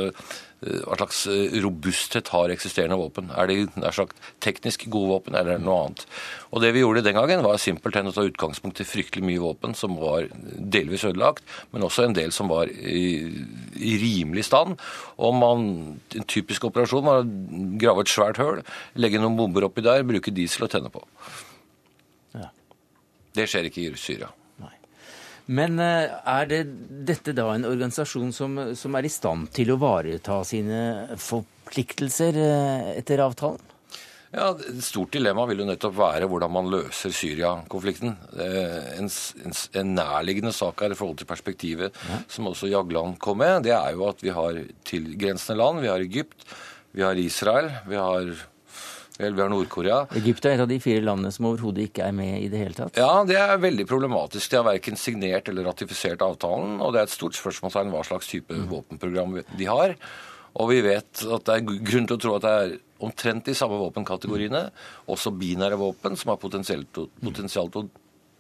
[0.58, 1.20] hva slags
[1.62, 3.30] robusthet har eksisterende våpen?
[3.38, 6.06] Er de nær sagt teknisk gode våpen, eller er det noe annet?
[6.50, 9.76] Og Det vi gjorde den gangen, var simpelthen å ta utgangspunkt i fryktelig mye våpen
[9.78, 10.26] som var
[10.58, 13.30] delvis ødelagt, men også en del som var i,
[13.78, 14.82] i rimelig stand.
[15.18, 15.68] Og man,
[16.18, 17.30] En typisk operasjon var å
[17.78, 18.64] grave et svært høl,
[18.98, 21.06] legge noen bomber oppi der, bruke diesel og tenne på.
[23.38, 24.32] Det skjer ikke i Syria.
[25.48, 26.62] Men eh, er det,
[27.08, 32.92] dette da en organisasjon som, som, er i stand til å vareta sine forpliktelser eh,
[33.00, 33.64] etter avtalen?
[34.28, 38.18] Ja, Et stort dilemma vil jo nettopp være hvordan man løser Syria-konflikten.
[38.44, 42.20] En, en, en, nærliggende sak her i forhold til perspektivet ja.
[42.28, 45.80] som også Jagland kom med, det er jo at vi har tilgrensende land.
[45.80, 46.44] Vi har Egypt,
[46.92, 48.36] vi har Israel, vi har
[49.18, 50.04] Vel, vi har Nord-Korea.
[50.20, 52.78] Egypt er et av de fire landene som overhodet ikke er med i det hele
[52.78, 53.00] tatt?
[53.00, 54.52] Ja, det er veldig problematisk.
[54.52, 56.78] De har verken signert eller ratifisert avtalen.
[56.86, 58.68] Og det er et stort spørsmålstegn hva slags type mm.
[58.72, 59.96] våpenprogram de har.
[60.58, 62.76] Og vi vet at det er grunn til å tro at det er
[63.06, 64.64] omtrent de samme våpenkategoriene,
[65.14, 67.88] også binære våpen, som har potensial til å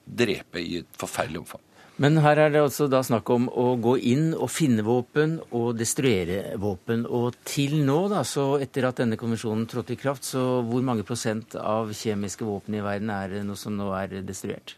[0.07, 1.66] drepe i et forferdelig omfang.
[1.97, 5.71] Men her er det altså da snakk om å gå inn og finne våpen og
[5.79, 7.07] destruere våpen.
[7.09, 11.05] Og til nå, da, så etter at denne konvensjonen trådte i kraft, så hvor mange
[11.07, 14.75] prosent av kjemiske våpen i verden er det noe som nå er destruert?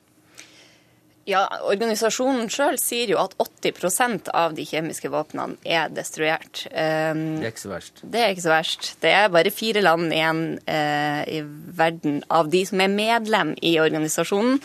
[1.29, 6.63] Ja, Organisasjonen sjøl sier jo at 80% av de kjemiske våpnene er destruert.
[6.71, 8.01] Um, det er ikke så verst.
[8.01, 8.89] Det er ikke så verst.
[9.03, 11.43] Det er bare fire land igjen uh, i
[11.77, 14.58] verden av de som er medlem i organisasjonen,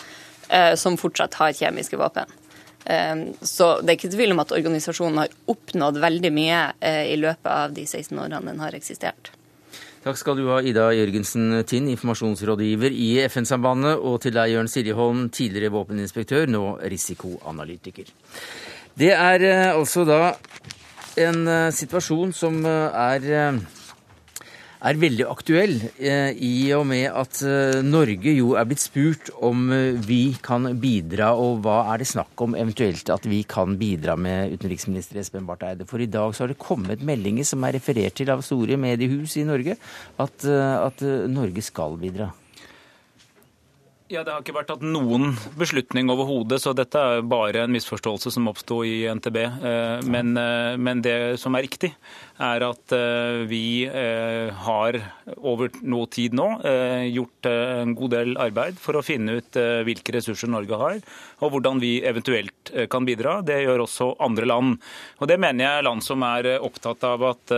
[0.55, 2.31] uh, som fortsatt har kjemiske våpen.
[2.85, 7.17] Ehm, så det er ikke tvil om at organisasjonen har oppnådd veldig mye eh, i
[7.21, 9.33] løpet av de 16 årene den har eksistert.
[10.05, 15.23] Takk skal du ha, Ida Jørgensen Tind, informasjonsrådgiver i FN-sambandet, og til deg, Jørn Siljeholm,
[15.33, 18.11] tidligere våpeninspektør, nå risikoanalytiker.
[19.01, 20.21] Det er eh, altså da
[21.25, 23.57] en eh, situasjon som er
[24.85, 29.73] er veldig aktuell, eh, i og med at eh, Norge jo er blitt spurt om
[29.73, 34.17] eh, vi kan bidra, og hva er det snakk om eventuelt at vi kan bidra
[34.21, 35.89] med, utenriksminister Espen Barth Eide.
[35.89, 39.39] For i dag så har det kommet meldinger som er referert til av store mediehus
[39.41, 39.79] i Norge,
[40.21, 42.33] at, at Norge skal bidra.
[44.13, 48.35] Ja, Det har ikke vært tatt noen beslutning overhodet, så dette er bare en misforståelse
[48.35, 49.39] som oppsto i NTB.
[50.13, 50.35] Men,
[50.77, 51.95] men, det som er riktig,
[52.37, 54.99] er at eh, vi eh, har
[55.39, 60.17] over noe tid nå eh, gjort en god del arbeid for å finne ut hvilke
[60.19, 61.01] ressurser Norge har,
[61.45, 63.39] og hvordan vi eventuelt kan bidra.
[63.45, 64.79] Det gjør også andre land.
[65.21, 67.53] Og Det mener jeg er land som er opptatt av at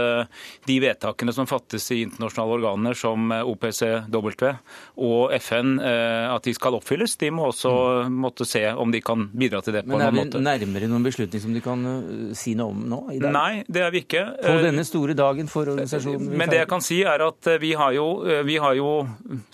[0.66, 4.28] de vedtakene som fattes i internasjonale organer som OPCW
[5.06, 7.16] og FN, at de skal oppfylles.
[7.20, 7.72] De må også
[8.06, 8.18] mm.
[8.26, 10.40] måtte se om de kan bidra til det på en annen måte.
[10.40, 11.86] Men Er vi nærmere noen beslutning som de kan
[12.36, 13.00] si noe om nå?
[13.24, 14.24] Nei, det er vi ikke.
[14.42, 16.30] På denne store dagen for organisasjonen?
[16.36, 18.90] Men det jeg kan si er at eh, vi har, jo, eh, vi har jo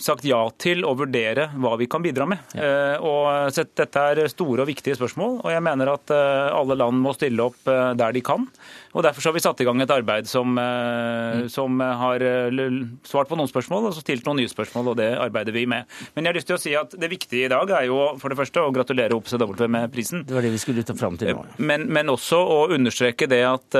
[0.00, 2.42] sagt ja til å vurdere hva vi kan bidra med.
[2.56, 2.68] Ja.
[2.68, 7.14] Eh, og Dette er store og viktige spørsmål, og jeg mener at alle land må
[7.16, 8.46] stille opp der de kan.
[8.92, 11.48] Og Derfor har vi satt i gang et arbeid som, mm.
[11.52, 12.22] som har
[13.08, 15.88] svart på noen spørsmål og så stilt noen nye spørsmål, og det arbeider vi med.
[16.14, 18.32] Men jeg har lyst til å si at det viktige i dag er jo for
[18.32, 20.26] det første å gratulere OPCW med prisen.
[20.28, 21.44] Det var det vi skulle ta fram til nå.
[21.64, 23.78] Men, men også å understreke det at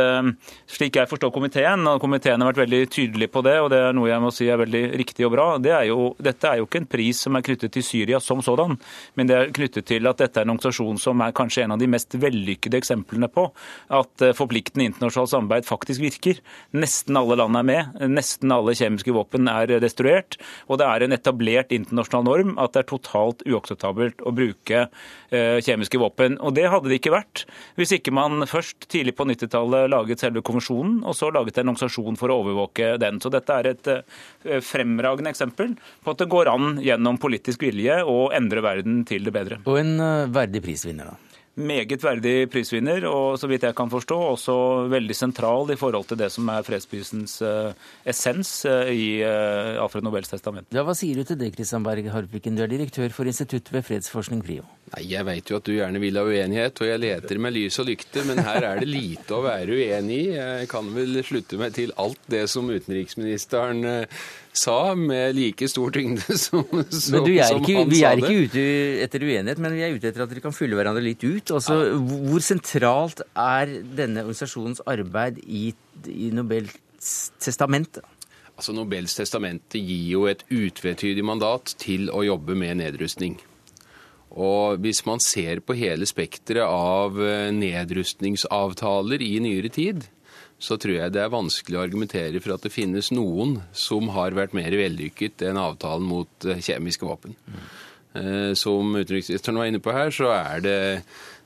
[0.70, 3.96] slik jeg forstår komiteen, og komiteen har vært veldig tydelig på det, og det er
[3.96, 5.46] noe jeg må si er veldig riktig og bra.
[5.62, 8.42] Det er jo, dette er jo ikke en pris som er knyttet til Syria som
[8.44, 8.79] sådan,
[9.20, 11.83] men det er knyttet til at dette er en organisasjon som er kanskje en av
[11.83, 13.51] de mest vellykkede eksemplene på
[13.92, 16.38] at forpliktende forpliktende internasjonalt samarbeid faktisk virker.
[16.77, 20.38] Nesten alle land er med, nesten alle kjemiske våpen er destruert,
[20.71, 25.59] og det er en etablert internasjonal norm at det er totalt uakseptabelt å bruke eh,
[25.65, 26.38] kjemiske våpen.
[26.41, 27.45] Og det hadde det ikke vært
[27.79, 32.21] hvis ikke man først tidlig på 90-tallet laget selve konvensjonen, og så laget en organisasjon
[32.21, 33.21] for å overvåke den.
[33.23, 38.03] Så dette er et eh, fremragende eksempel på at det går an gjennom politisk vilje
[38.07, 39.62] å endre verden til det bedre.
[39.67, 41.32] Og en eh, verdig prisvinner, da?
[41.53, 44.55] Meget verdig prisvinner, og så vidt jeg kan forstå, også
[44.88, 47.75] veldig sentral i forhold til det som er fredsprisens uh,
[48.09, 50.71] essens uh, i uh, Alfred Nobels testament.
[50.73, 52.57] Ja, Hva sier du til det, Kristian Berg Harpiken?
[52.57, 54.65] Du er direktør for Institutt ved fredsforskning PRIO.
[54.92, 57.78] Nei, Jeg vet jo at du gjerne vil ha uenighet, og jeg leter med lys
[57.81, 60.31] og lykte, men her er det lite å være uenig i.
[60.37, 63.87] Jeg kan vel slutte meg til alt det som utenriksministeren
[64.52, 68.64] sa, med like stor tyngde som, som, men du, er ikke, Vi er ikke ute
[69.07, 71.55] etter uenighet, men vi er ute etter at dere kan fylle hverandre litt ut.
[71.57, 71.78] Altså.
[72.28, 75.70] Hvor sentralt er denne organisasjonens arbeid i,
[76.12, 76.76] i Nobels
[77.40, 78.02] testament?
[78.52, 83.40] Altså Nobels testamente gir jo et utvetydig mandat til å jobbe med nedrustning.
[84.33, 90.07] Og hvis man ser på hele spekteret av eh, nedrustningsavtaler i nyere tid,
[90.62, 94.37] så tror jeg det er vanskelig å argumentere for at det finnes noen som har
[94.37, 97.37] vært mer vellykket enn avtalen mot eh, kjemiske våpen.
[98.14, 100.81] Eh, Som utenriksministeren var inne på her, så er det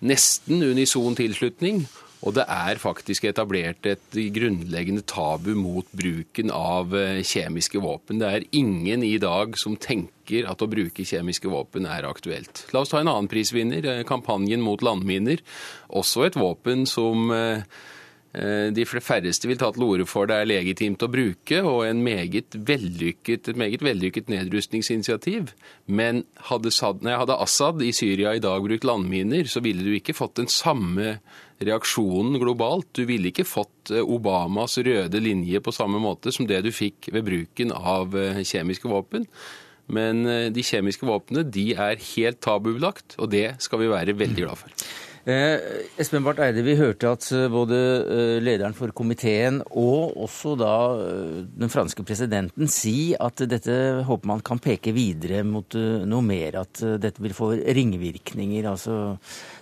[0.04, 1.86] nesten unison tilslutning.
[2.24, 8.22] Og det er faktisk etablert et grunnleggende tabu mot bruken av eh, kjemiske våpen.
[8.22, 12.64] Det er ingen i dag som tenker at å bruke kjemiske våpen er aktuelt.
[12.72, 15.44] La oss ta en annen prisvinner, eh, kampanjen mot landminer.
[15.92, 17.62] Også et våpen som eh,
[18.36, 23.48] de færreste vil ta til orde for det er legitimt å bruke, og meget vellykket,
[23.48, 25.54] et meget vellykket nedrustningsinitiativ.
[25.86, 26.72] Men hadde,
[27.06, 31.16] hadde Assad i Syria i dag brukt landminer, så ville du ikke fått den samme
[31.62, 32.88] reaksjonen globalt.
[32.96, 37.10] Du ville ikke fått eh, Obamas røde linje på samme måte som det du fikk
[37.14, 39.26] ved bruken av eh, kjemiske våpen.
[39.92, 44.46] Men eh, de kjemiske våpnene de er helt tabubelagt, og det skal vi være veldig
[44.46, 44.86] glad for.
[45.26, 45.58] Eh,
[45.98, 50.74] Espen Barth Eide, vi hørte at eh, både eh, lederen for komiteen og også da
[51.50, 53.74] den franske presidenten si at dette
[54.06, 58.70] håper man kan peke videre mot noe mer, at dette vil få ringvirkninger.
[58.70, 59.16] Altså,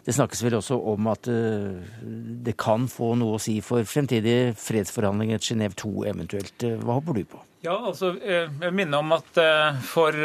[0.05, 5.41] det snakkes vel også om at det kan få noe å si for fremtidige fredsforhandlinger,
[5.41, 6.67] Genéve 2 eventuelt.
[6.85, 7.41] Hva håper du på?
[7.65, 9.41] Ja, altså, jeg minner om at
[9.89, 10.25] for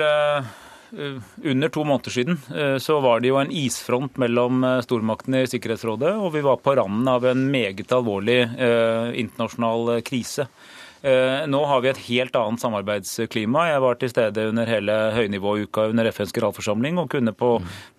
[0.92, 5.50] under to måneder siden eh, så var det jo en isfront mellom eh, stormaktene i
[5.52, 10.50] Sikkerhetsrådet, og vi var på randen av en meget alvorlig eh, internasjonal eh, krise.
[11.02, 13.70] Eh, Nå har vi et helt annet samarbeidsklima.
[13.70, 17.54] Jeg var til stede under hele høynivåuka under FNs generalforsamling og kunne på,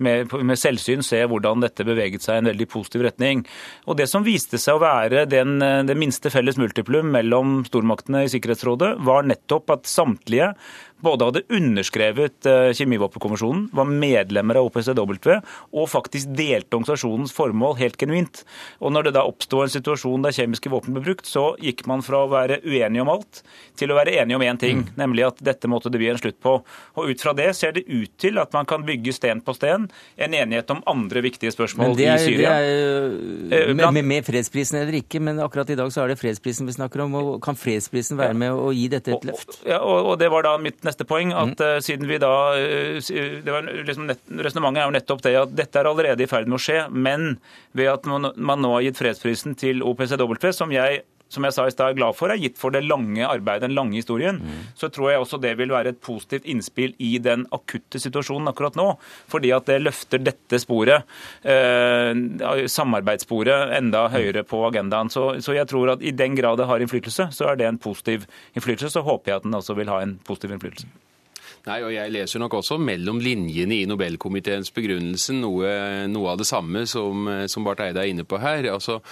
[0.04, 3.46] med, med selvsyn se hvordan dette beveget seg i en veldig positiv retning.
[3.88, 8.26] Og Det som viste seg å være den, eh, det minste felles multiplum mellom stormaktene
[8.26, 10.52] i Sikkerhetsrådet, var nettopp at samtlige
[11.02, 15.16] både hadde underskrevet eh, kjemivåpenkonvensjonen, var medlemmer av OPCW
[15.72, 18.42] og faktisk delte organisasjonens formål helt genuint.
[18.80, 22.02] Og når det da oppsto en situasjon der kjemiske våpen ble brukt, så gikk man
[22.06, 23.42] fra å være uenig om alt
[23.80, 26.36] til å være enig om én ting, nemlig at dette måtte det bli en slutt
[26.44, 26.58] på.
[27.00, 29.88] Og ut fra det ser det ut til at man kan bygge sten på sten
[30.20, 32.56] en enighet om andre viktige spørsmål er, i Syria.
[32.60, 32.70] er
[33.50, 36.18] Eh, med, blant- med, med fredsprisen eller ikke, men akkurat i dag så er det
[36.20, 37.14] fredsprisen vi snakker om.
[37.18, 39.60] og Kan fredsprisen være med å gi dette et løft?
[39.66, 41.32] Ja, og, og det var da mitt neste poeng.
[41.32, 45.54] at eh, siden vi da, eh, det var liksom Resonnementet er jo nettopp det at
[45.56, 46.82] dette er allerede i ferd med å skje.
[46.90, 47.38] Men
[47.72, 51.66] ved at man, man nå har gitt fredsprisen til OPCW, som jeg som jeg sa
[51.68, 54.40] i stad glad for, er gitt for det lange arbeidet, den lange historien,
[54.78, 58.78] så tror jeg også det vil være et positivt innspill i den akutte situasjonen akkurat
[58.78, 58.88] nå.
[59.30, 61.06] Fordi at det løfter dette sporet,
[61.46, 62.10] eh,
[62.66, 65.10] samarbeidssporet, enda høyere på agendaen.
[65.10, 67.78] Så, så jeg tror at i den grad det har innflytelse, så er det en
[67.78, 68.98] positiv innflytelse.
[68.98, 70.90] Så håper jeg at den også vil ha en positiv innflytelse.
[71.66, 75.72] Nei, og Jeg leser nok også mellom linjene i Nobelkomiteens begrunnelse noe,
[76.08, 78.64] noe av det samme som, som Barth Eide er inne på her.
[78.72, 79.02] Altså,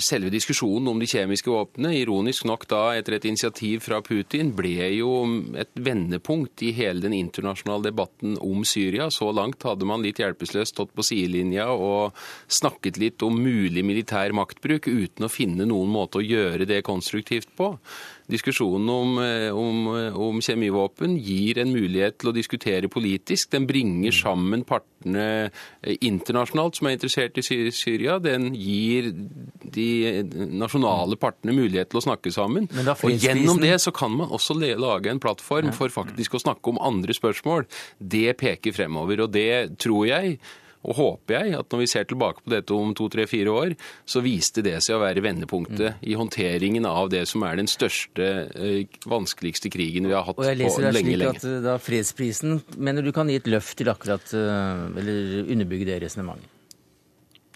[0.00, 4.90] Selve diskusjonen om de kjemiske våpnene, ironisk nok da etter et initiativ fra Putin, ble
[4.96, 5.12] jo
[5.60, 9.10] et vendepunkt i hele den internasjonale debatten om Syria.
[9.14, 12.16] Så langt hadde man litt hjelpeløst stått på sidelinja og
[12.50, 17.52] snakket litt om mulig militær maktbruk uten å finne noen måte å gjøre det konstruktivt
[17.58, 17.74] på.
[18.30, 19.88] Diskusjonen om, eh, om,
[20.28, 23.50] om kjemivåpen gir en mulighet til å diskutere politisk.
[23.54, 25.26] Den bringer sammen partene
[25.82, 28.18] eh, internasjonalt som er interessert i Syria.
[28.22, 29.88] Den gir de
[30.50, 32.70] nasjonale partene mulighet til å snakke sammen.
[32.70, 36.80] Og gjennom det så kan man også lage en plattform for faktisk å snakke om
[36.82, 37.68] andre spørsmål.
[37.98, 40.40] Det peker fremover, og det tror jeg
[40.82, 43.74] og håper jeg at når vi ser tilbake på dette om to, tre, fire år,
[44.08, 46.06] så viste det seg å være vendepunktet Mm.
[46.08, 50.42] i håndteringen av det som er den største, eh, vanskeligste krigen vi har hatt på
[50.46, 50.70] lenge, lenge.
[50.72, 51.36] Og jeg leser det slik lenge.
[51.36, 55.84] at eh, da fredsprisen mener du kan gi et løft til akkurat eh, Eller underbygge
[55.86, 56.48] det resonnementet?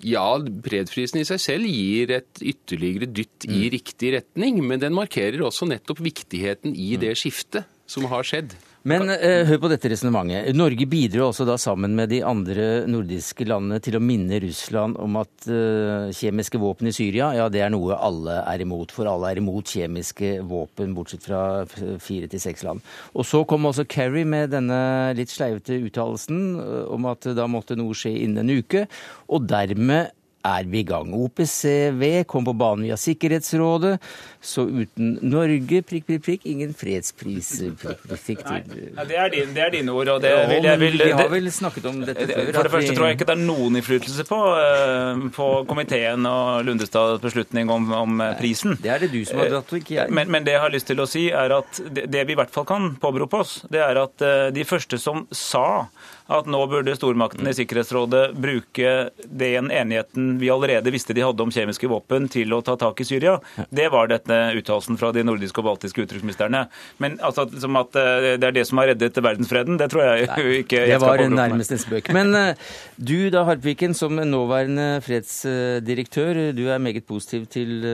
[0.04, 3.54] Ja, fredsprisen i seg selv gir et ytterligere dytt Mm.
[3.56, 6.76] i riktig retning, men den markerer også nettopp viktigheten Mm.
[6.76, 8.52] i det skiftet som har skjedd.
[8.84, 10.50] Men eh, hør på dette resonnementet.
[10.52, 15.16] Norge bidro også da sammen med de andre nordiske landene til å minne Russland om
[15.22, 18.92] at eh, kjemiske våpen i Syria, ja det er noe alle er imot.
[18.92, 22.84] For alle er imot kjemiske våpen, bortsett fra fire til seks land.
[23.16, 24.76] Og så kom også Kerry med denne
[25.16, 28.84] litt sleivete uttalelsen eh, om at da måtte noe skje innen en uke.
[29.32, 30.12] Og dermed
[30.44, 31.12] er vi i gang.
[31.16, 33.96] OPCW kom på banen via Sikkerhetsrådet,
[34.44, 37.50] så uten Norge prikk, prikk, prikk, ingen fredspris.
[37.80, 40.80] Prikk, prikk, Nei, det, er din, det, er dine ord, og det ja, vil jeg
[40.82, 42.50] vil, Vi har vel snakket om dette før.
[42.50, 46.64] For det første tror jeg ikke det er noen innflytelse på, eh, på komiteen og
[46.68, 48.76] Lundestads beslutning om, om, prisen.
[48.84, 50.12] Det er det du som har dratt, og ikke jeg.
[50.12, 52.38] Men, men, det jeg har lyst til å si, er at det, det vi i
[52.38, 55.86] hvert fall kan påberope oss, det er at de første som sa
[56.32, 58.92] at nå burde stormaktene i Sikkerhetsrådet bruke
[59.28, 63.06] den enigheten vi allerede visste de hadde om kjemiske våpen, til å ta tak i
[63.08, 63.34] Syria.
[63.68, 66.64] Det var dette uttalelsen fra de nordiske og baltiske utenriksministrene.
[67.02, 70.30] Men altså, som at eh, det er det som har reddet verdensfreden, det tror jeg
[70.30, 72.08] Nei, ikke jeg Det var nærmest en spøk.
[72.16, 77.84] Men uh, du da, Harpviken, som nåværende fredsdirektør, du er meget positiv til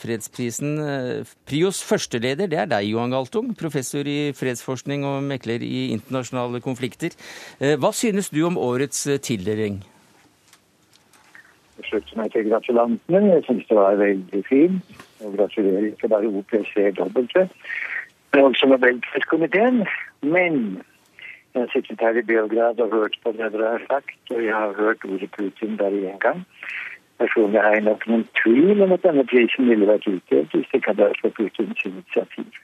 [0.00, 0.78] fredsprisen.
[1.44, 7.12] Prios førsteleder, det er deg, Johan Galtung, professor i fredsforskning og mekler i internasjonale konflikter.
[7.60, 9.82] Eh, hva synes du om årets eh, tildeling?
[11.78, 13.34] Jeg slutter meg til gratulantene.
[13.34, 15.04] Jeg syns det var veldig fint.
[15.24, 17.46] Og gratulerer ikke bare OPC OPCW,
[18.34, 19.86] men også Nobelpriskomiteen.
[20.22, 20.82] Men
[21.54, 24.54] jeg har sittet her i Beograd og hørt på det dere har sagt, og jeg
[24.54, 26.40] har hørt ordet Putin bare én gang.
[27.18, 30.80] Personlig har jeg nok noen tvil om at denne prisen ville vært utdelt hvis det
[30.80, 32.58] ikke hadde vært for Putins initiativ.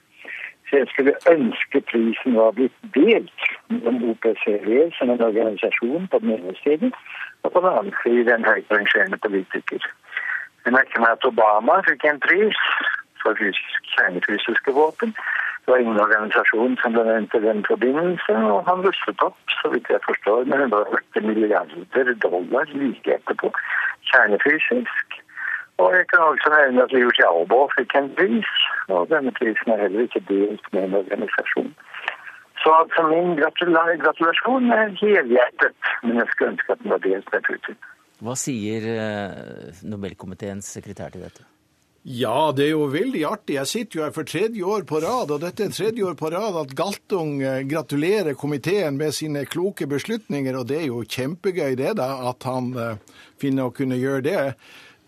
[0.71, 6.31] Så jeg skulle ønske prisen var blitt delt mellom OPCW som en organisasjon på den
[6.37, 6.93] ene siden,
[7.43, 9.83] og på den andre siden en høyt rangerende politiker.
[10.65, 12.61] Jeg merker meg at Obama fikk en pris
[13.23, 13.35] for
[13.97, 15.15] kjernefysiske våpen.
[15.65, 19.73] Det var ingen organisasjon som ble nevnt i den forbindelse, og han rustet opp, så
[19.75, 23.51] vidt jeg forstår, med 180 milliarder dollar like etterpå.
[24.13, 25.10] Kjernefysisk.
[25.81, 28.51] Og jeg kan også nevne at Liu Xiaobo fikk en pris,
[28.95, 31.71] og denne prisen er heller ikke delt med en organisasjon.
[32.63, 37.47] Så altså min gratulasjon er helhjertet, men jeg skulle ønske at den var delt med
[37.49, 37.79] Putin.
[38.21, 41.47] Hva sier eh, Nobelkomiteens sekretær til dette?
[42.01, 43.59] Ja, det er jo veldig artig.
[43.59, 46.31] Jeg sitter jo her for tredje år på rad, og dette er tredje år på
[46.33, 51.77] rad at Galtung eh, gratulerer komiteen med sine kloke beslutninger, og det er jo kjempegøy
[51.81, 54.45] det, da, at han eh, finner å kunne gjøre det.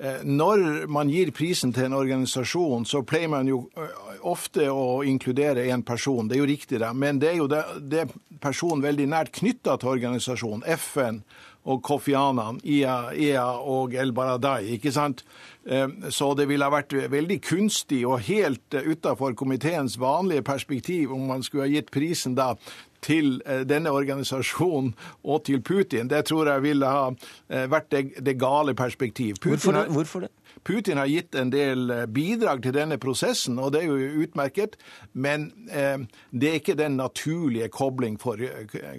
[0.03, 5.05] Eh, når man gir prisen til en organisasjon, så pleier man jo eh, ofte å
[5.07, 6.27] inkludere en person.
[6.27, 6.91] Det er jo riktig, det.
[6.99, 8.09] Men det er jo det,
[8.43, 10.67] personen veldig nært knytta til organisasjonen.
[10.75, 11.23] FN
[11.71, 14.73] og Kofi Annan, IA, IA og El Baradai.
[14.75, 15.23] ikke sant?
[15.62, 21.29] Eh, så det ville ha vært veldig kunstig og helt utafor komiteens vanlige perspektiv om
[21.31, 22.57] man skulle ha gitt prisen da
[23.03, 24.93] til eh, denne organisasjonen
[25.25, 29.41] og til Putin, det tror jeg ville ha eh, vært det, det gale perspektiv.
[29.43, 30.31] Hvorfor, har, hvorfor, det?
[30.65, 34.79] Putin har gitt en del eh, bidrag til denne prosessen, og det er jo utmerket,
[35.12, 35.99] men eh,
[36.31, 38.38] det er ikke den naturlige kobling for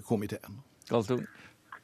[0.08, 0.62] komiteen.
[0.92, 1.22] Altså.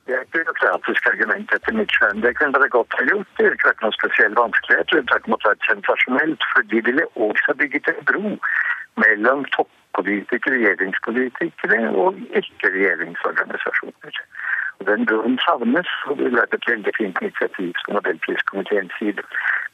[0.09, 2.21] Det er et byråkratisk argument etter mitt skjønn.
[2.23, 3.27] Det kunne dere godt ha gjort.
[3.37, 4.87] Det ville ikke vært noen spesiell vanskelighet.
[4.89, 8.31] Det ville måtte vært sensasjonelt, for de ville også bygget en bro
[9.03, 14.21] mellom topp politikere, regjeringspolitikere og ikke-regjeringsorganisasjoner.
[14.87, 19.23] Den broen savnes, og det vil være et veldig fint initiativ fra Nobelpriskomiteens side.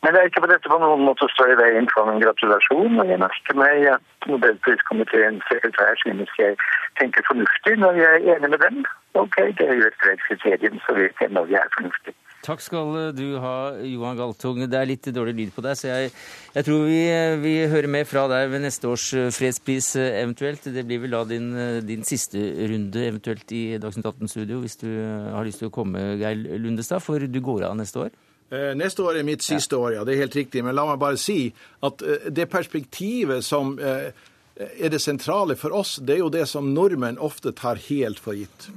[0.01, 2.23] Men det er ikke på dette på noen måte å stå i veien for en
[2.23, 2.99] gratulasjon.
[2.99, 6.57] og Jeg merker meg at Nobelpriskomiteens sekretær synes jeg
[6.99, 8.85] tenker fornuftig når jeg er enig med dem.
[9.13, 12.17] Ok, det er jo et greit kriterium, så vet jeg når jeg er fornuftig.
[12.45, 14.59] Takk skal du ha, Johan Galtung.
[14.69, 16.11] Det er litt dårlig lyd på deg, så jeg,
[16.53, 16.99] jeg tror vi,
[17.41, 20.67] vi, hører mer fra deg ved neste års eh, fredspris eventuelt.
[20.75, 22.37] Det blir vel da din, eh, din siste
[22.69, 27.25] runde eventuelt i Dagsnytt 18-studio, hvis du har lyst til å komme, Geir Lundestad, for
[27.25, 28.13] du går av neste år?
[28.53, 29.81] Eh, neste år er mitt siste ja.
[29.81, 30.05] år, ja.
[30.05, 30.61] Det er helt riktig.
[30.67, 31.49] Men la meg bare si
[31.81, 37.17] at det perspektivet som er det sentrale for oss, det er jo det som nordmenn
[37.17, 38.69] ofte tar helt for gitt.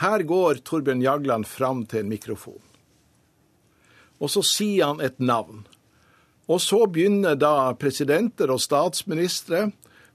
[0.00, 2.62] Her går Torbjørn Jagland fram til en mikrofon
[4.22, 5.64] og så sier han et navn.
[6.50, 9.64] Og så begynner da presidenter og statsministre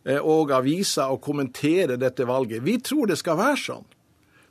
[0.08, 2.64] eh, og aviser å kommentere dette valget.
[2.64, 3.86] Vi tror det skal være sånn.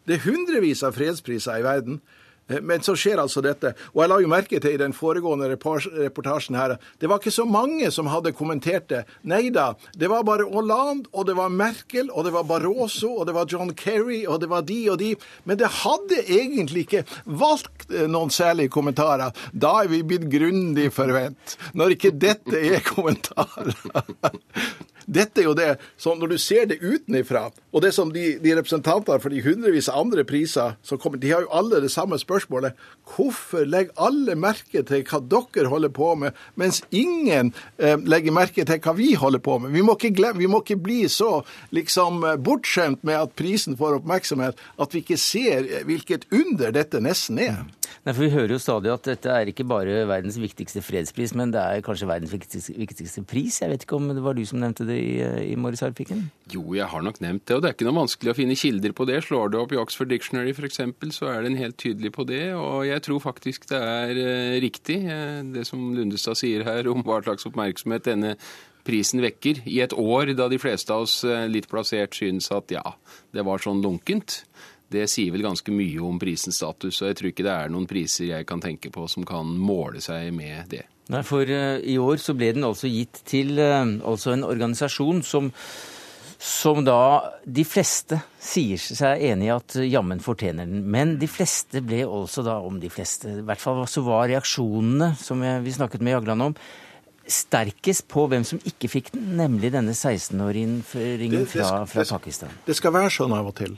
[0.07, 2.01] Det er hundrevis av fredspriser i verden.
[2.49, 3.75] Eh, men så skjer altså dette.
[3.95, 7.47] Og jeg la jo merke til i den foregående reportasjen her, det var ikke så
[7.49, 9.05] mange som hadde kommentert det.
[9.27, 13.27] Nei da, det var bare Hollande, og det var Merkel, og det var Barroso, og
[13.29, 15.13] det var John Kerry, og det var de og de.
[15.45, 19.35] Men det hadde egentlig ikke valgt eh, noen særlige kommentarer.
[19.53, 21.57] Da er vi blitt grundig forvent.
[21.77, 23.75] Når ikke dette er kommentarer.
[25.07, 27.45] Dette er jo det som når du ser det utenifra,
[27.77, 31.29] og det som de, de representanter for de hundrevis av andre priser som kommer, de
[31.35, 32.73] har jo alle det samme spørsmålet.
[33.13, 38.65] Hvorfor legger alle merke til hva dere holder på med, mens ingen eh, legger merke
[38.65, 39.75] til hva vi holder på med?
[39.77, 41.43] Vi må ikke, glemme, vi må ikke bli så
[41.77, 47.05] liksom eh, bortskjemt med at prisen får oppmerksomhet, at vi ikke ser hvilket under dette
[47.05, 47.61] nesten er.
[48.07, 51.51] Nei, for Vi hører jo stadig at dette er ikke bare verdens viktigste fredspris, men
[51.55, 53.59] det er kanskje verdens viktigste, viktigste pris.
[53.63, 55.17] Jeg vet ikke om det var du som nevnte det i,
[55.51, 56.29] i morges, Harpiken?
[56.53, 58.93] Jo, jeg har nok nevnt det, og det er ikke noe vanskelig å finne kilder
[58.95, 59.17] på det.
[59.27, 60.79] Slår du opp i Oxford Dictionary f.eks.,
[61.17, 62.53] så er den helt tydelig på det.
[62.55, 67.03] Og jeg tror faktisk det er eh, riktig, eh, det som Lundestad sier her om
[67.03, 68.37] hva slags oppmerksomhet denne
[68.87, 69.65] prisen vekker.
[69.67, 72.85] I et år da de fleste av oss eh, litt plassert synes at ja,
[73.35, 74.45] det var sånn lunkent
[74.95, 77.01] det sier vel ganske mye om prisens status.
[77.03, 79.99] Og jeg tror ikke det er noen priser jeg kan tenke på som kan måle
[80.05, 80.85] seg med det.
[81.11, 85.51] Nei, for i år så ble den altså gitt til altså en organisasjon som,
[86.47, 90.85] som da de fleste sier seg enig i at jammen fortjener den.
[90.95, 95.15] Men de fleste ble også da, om de fleste, i hvert fall så var reaksjonene
[95.19, 96.55] som vi snakket med Jagland om,
[97.27, 102.55] sterkest på hvem som ikke fikk den, nemlig denne 16-åringen fra, fra, Pakistan?
[102.67, 103.75] Det skal være sånn av og til.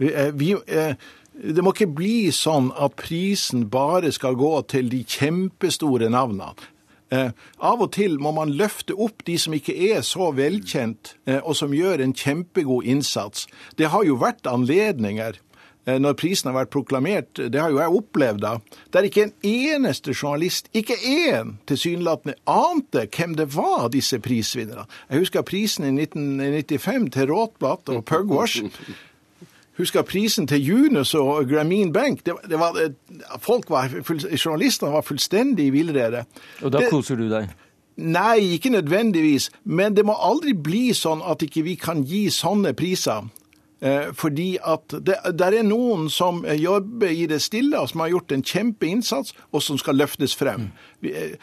[0.00, 0.96] Vi, eh, vi, eh,
[1.36, 6.56] det må ikke bli sånn at prisen bare skal gå til de kjempestore navnene.
[7.14, 11.38] Eh, av og til må man løfte opp de som ikke er så velkjent, eh,
[11.38, 13.46] og som gjør en kjempegod innsats.
[13.78, 15.38] Det har jo vært anledninger
[15.86, 18.56] Eh, når prisen har vært proklamert, det har jo jeg opplevd da,
[18.94, 24.88] der ikke en eneste journalist, ikke én tilsynelatende, ante hvem det var, disse prisvinnerne.
[25.10, 28.64] Jeg husker prisen i 1995 til Råtblatt og Pugwash.
[29.76, 32.24] Husker prisen til Junus og Grameen Bank.
[32.26, 32.78] Det, det var,
[33.44, 33.92] folk var,
[34.44, 36.24] Journalistene var fullstendig villrede.
[36.62, 37.50] Og da koser du deg?
[37.96, 39.50] Nei, ikke nødvendigvis.
[39.64, 43.45] Men det må aldri bli sånn at ikke vi kan gi sånne priser Eh,
[44.16, 48.32] fordi at det, der er noen som jobber i det stille, og som har gjort
[48.32, 50.70] en kjempeinnsats, og som skal løftes frem.
[51.04, 51.36] Eh,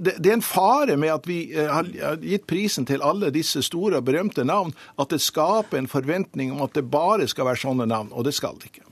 [0.00, 1.88] det, er en fare med at vi eh, har
[2.20, 6.64] gitt prisen til alle disse store og berømte navn, at det skaper en forventning om
[6.66, 8.84] at det bare skal være sånne navn, og det skal det ikke.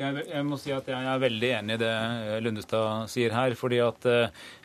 [0.00, 1.96] Jeg, jeg må si at jeg er veldig enig i det
[2.40, 3.52] Lundestad sier her.
[3.58, 4.06] fordi at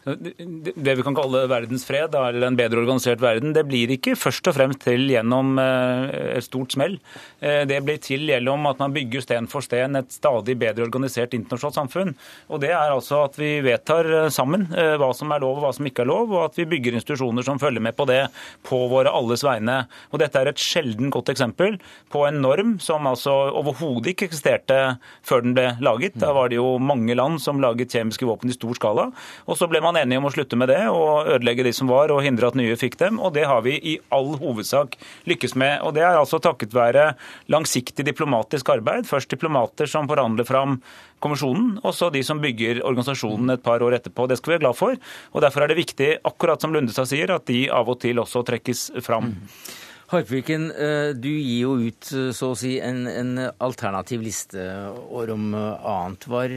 [0.06, 4.46] det vi kan kalle verdens fred, eller en bedre organisert verden, det blir ikke først
[4.52, 7.00] og fremst til gjennom eh, et stort smell.
[7.42, 11.34] Eh, det blir til gjennom at man bygger sten for sten et stadig bedre organisert
[11.34, 12.14] internasjonalt samfunn.
[12.54, 15.74] Og Det er altså at vi vedtar eh, sammen hva som er lov og hva
[15.74, 18.22] som ikke er lov, og at vi bygger institusjoner som følger med på det
[18.68, 19.82] på våre alles vegne.
[20.14, 21.80] Og Dette er et sjelden godt eksempel
[22.14, 24.80] på en norm som altså overhodet ikke eksisterte
[25.26, 26.14] før den ble laget.
[26.22, 29.10] Da var det jo mange land som laget kjemiske våpen i stor skala.
[29.46, 31.90] og så ble man man enige om å slutte med det og ødelegge de som
[31.90, 33.20] var, og hindre at nye fikk dem.
[33.24, 34.98] Og det har vi i all hovedsak
[35.30, 35.80] lykkes med.
[35.86, 37.14] Og det er altså takket være
[37.52, 39.08] langsiktig diplomatisk arbeid.
[39.10, 40.80] Først diplomater som forhandler fram
[41.24, 44.28] kommisjonen, og så de som bygger organisasjonen et par år etterpå.
[44.30, 45.00] Det skal vi være glad for.
[45.34, 48.44] Og derfor er det viktig, akkurat som Lundestad sier, at de av og til også
[48.46, 49.32] trekkes fram.
[49.32, 49.84] Mm.
[50.08, 54.62] Harpviken, eh, du gir jo ut eh, så å si en, en alternativ liste
[55.10, 56.28] år om eh, annet.
[56.30, 56.54] Var,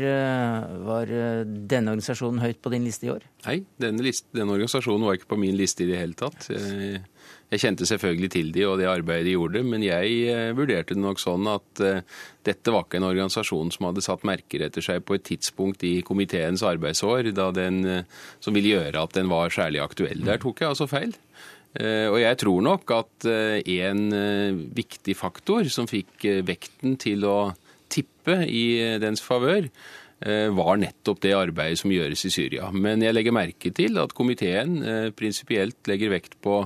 [0.84, 1.12] var,
[1.46, 3.24] denne organisasjonen høyt på din liste i år?
[3.46, 6.50] Nei, denne, liste, denne, organisasjonen var ikke på min liste i det hele tatt.
[7.48, 11.22] Jeg, kjente selvfølgelig til de og det arbeidet de gjorde, men jeg vurderte det nok
[11.22, 11.80] sånn at
[12.44, 15.94] dette var ikke en organisasjon som hadde satt merker etter seg på et tidspunkt i
[16.04, 17.80] komiteens arbeidsår den,
[18.44, 20.20] som ville gjøre at den var særlig aktuell.
[20.28, 21.16] Der tok jeg altså feil.
[21.76, 27.26] Eh, og jeg tror nok at eh, en eh, viktig faktor som fikk vekten til
[27.28, 27.38] å
[27.92, 29.70] tippe i dens favør,
[30.18, 32.72] var nettopp det arbeidet som gjøres i Syria.
[32.74, 34.80] Men jeg legger merke til at komiteen
[35.14, 36.56] prinsipielt legger vekt på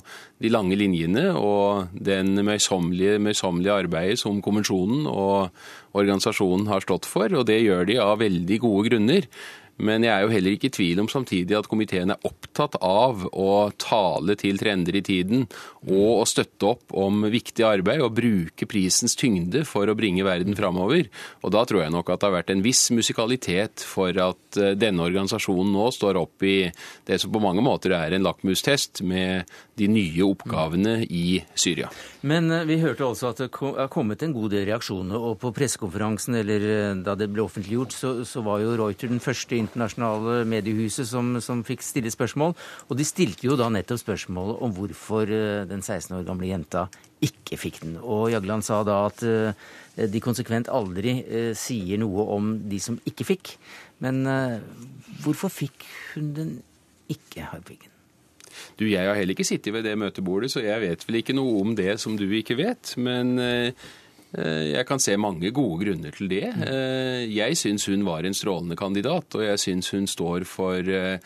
[0.41, 3.21] de lange linjene og den møysommelige,
[3.75, 5.53] arbeidet som konvensjonen og
[5.93, 9.29] organisasjonen har stått for, og det gjør de av veldig gode grunner.
[9.83, 13.25] Men jeg er jo heller ikke i tvil om samtidig at komiteen er opptatt av
[13.33, 15.47] å tale til trender i tiden
[15.89, 20.57] og å støtte opp om viktig arbeid og bruke prisens tyngde for å bringe verden
[20.59, 21.09] framover.
[21.43, 24.77] Og da tror jeg nok at det har vært en viss musikalitet for at eh,
[24.79, 26.57] denne organisasjonen nå står opp i
[27.09, 29.49] det som på mange måter er en lakmustest med
[29.81, 31.91] de nye oppgavene i Syria.
[32.29, 35.53] Men eh, vi hørte altså at det har kommet en god del reaksjoner, og på
[35.57, 40.43] pressekonferansen eller eh, da det ble offentliggjort, så, så var jo Reuter den første internasjonale
[40.49, 42.57] mediehuset som, som, fikk stille spørsmål.
[42.89, 46.89] Og de stilte jo da nettopp spørsmålet om hvorfor eh, den 16 år gamle jenta
[47.23, 47.97] ikke fikk den.
[48.03, 49.55] Og Jagland sa da at eh,
[50.11, 53.57] de konsekvent aldri eh, sier noe om de som ikke fikk.
[54.03, 54.27] Men
[55.23, 55.85] hvorfor fikk
[56.17, 56.55] hun den
[57.13, 57.93] ikke, Harpviken?
[58.77, 61.61] Du, Jeg har heller ikke sittet ved det møtebordet, så jeg vet vel ikke noe
[61.63, 62.97] om det som du ikke vet.
[62.99, 63.73] Men Eh,
[64.33, 66.47] jeg kan se mange gode grunner til det.
[66.65, 71.19] Eh, jeg syns hun var en strålende kandidat, og jeg syns hun står for eh,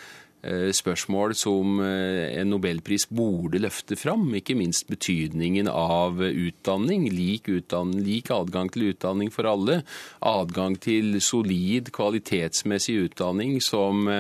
[0.43, 4.27] eh, spørsmål som en nobelpris burde løfte fram.
[4.35, 9.79] Ikke minst betydningen av utdanning, lik, utdanning, lik adgang til utdanning for alle.
[10.27, 14.11] Adgang til solid, kvalitetsmessig utdanning som,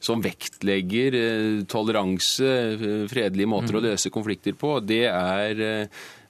[0.00, 1.20] som vektlegger
[1.68, 2.56] toleranse,
[3.12, 3.88] fredelige måter å mm.
[3.90, 4.78] løse konflikter på.
[4.80, 5.64] Det er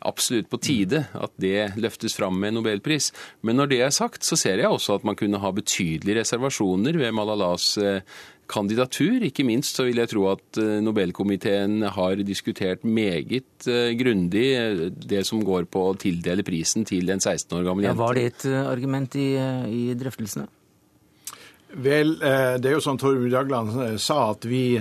[0.09, 3.11] absolutt på tide at det løftes fram med nobelpris.
[3.47, 6.99] Men når det er sagt, så ser jeg også at man kunne ha betydelige reservasjoner
[7.01, 8.01] ved Malalas eh,
[8.53, 9.23] kandidatur.
[9.27, 14.47] Ikke minst så vil jeg tro at eh, Nobelkomiteen har diskutert meget eh, grundig
[14.93, 17.97] det som går på å tildele prisen til en 16 år gammel jente.
[17.97, 19.31] Ja, var det et argument i,
[19.69, 20.49] i drøftelsene?
[21.73, 24.77] Vel, det er jo som Torbjørn Jagland sa, at vi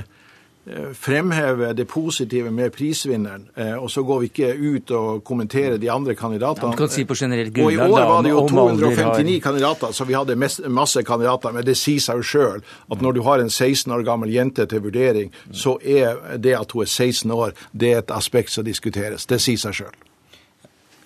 [0.94, 5.92] fremheve det positive med prisvinneren, eh, og så går vi ikke ut og kommenterer de
[5.92, 6.72] andre kandidatene.
[6.72, 10.06] Ja, kan si på generelt grunnlag, og I år var det jo 259 kandidater, så
[10.06, 11.52] vi hadde masse kandidater.
[11.52, 14.66] Men det sier seg jo sjøl at når du har en 16 år gammel jente
[14.66, 18.66] til vurdering, så er det at hun er 16 år, det er et aspekt som
[18.66, 19.26] diskuteres.
[19.26, 20.11] Det sier seg sjøl.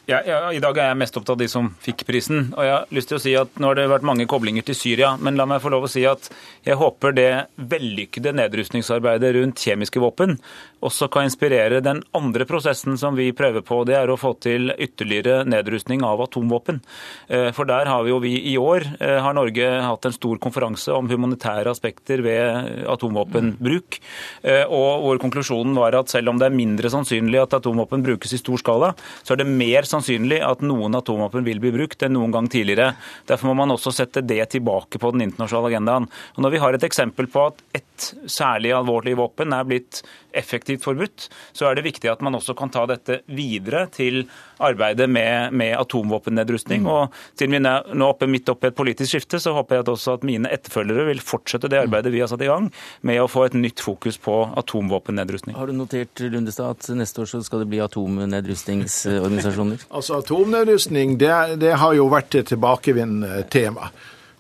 [0.08, 2.52] Ja, ja, I dag er jeg mest opptatt av de som fikk prisen.
[2.54, 4.78] Og jeg har lyst til å si at Nå har det vært mange koblinger til
[4.78, 6.30] Syria, men la meg få lov å si at
[6.68, 10.38] jeg håper det vellykkede nedrustningsarbeidet rundt kjemiske våpen
[10.86, 13.82] også kan inspirere den andre prosessen som vi prøver på.
[13.88, 16.82] Det er å få til ytterligere nedrustning av atomvåpen.
[17.28, 20.40] Eh, for der har vi jo vi i år eh, har Norge hatt en stor
[20.42, 24.00] konferanse om humanitære aspekter ved atomvåpenbruk.
[24.44, 28.36] Eh, og hvor konklusjonen var at selv om det er mindre sannsynlig at atomvåpen brukes
[28.36, 28.94] i stor skala,
[29.24, 32.94] så er det mer sannsynlig at noen atomvåpen vil bli brukt enn noen gang tidligere.
[33.28, 36.06] Derfor må man også sette det tilbake på den internasjonale agendaen.
[36.36, 37.86] Og når vi har et eksempel på at ett
[38.30, 40.04] særlig alvorlig våpen er blitt
[40.36, 44.26] effektivt forbudt, så er det viktig at man også kan ta dette videre til
[44.64, 46.82] arbeidet med, med atomvåpennedrustning.
[46.84, 46.90] Mm.
[46.92, 47.04] Og
[47.40, 50.10] siden vi nå oppe midt oppe i et politisk skifte, så håper jeg at også
[50.20, 52.66] at mine etterfølgere vil fortsette det arbeidet vi har satt i gang
[53.08, 55.56] med å få et nytt fokus på atomvåpennedrustning.
[55.58, 59.85] Har du notert Lundestad, at neste år så skal det bli atomnedrustningsorganisasjoner?
[59.90, 61.32] Altså Atomnedrustning det,
[61.62, 63.92] det har jo vært et tilbakevendende tema.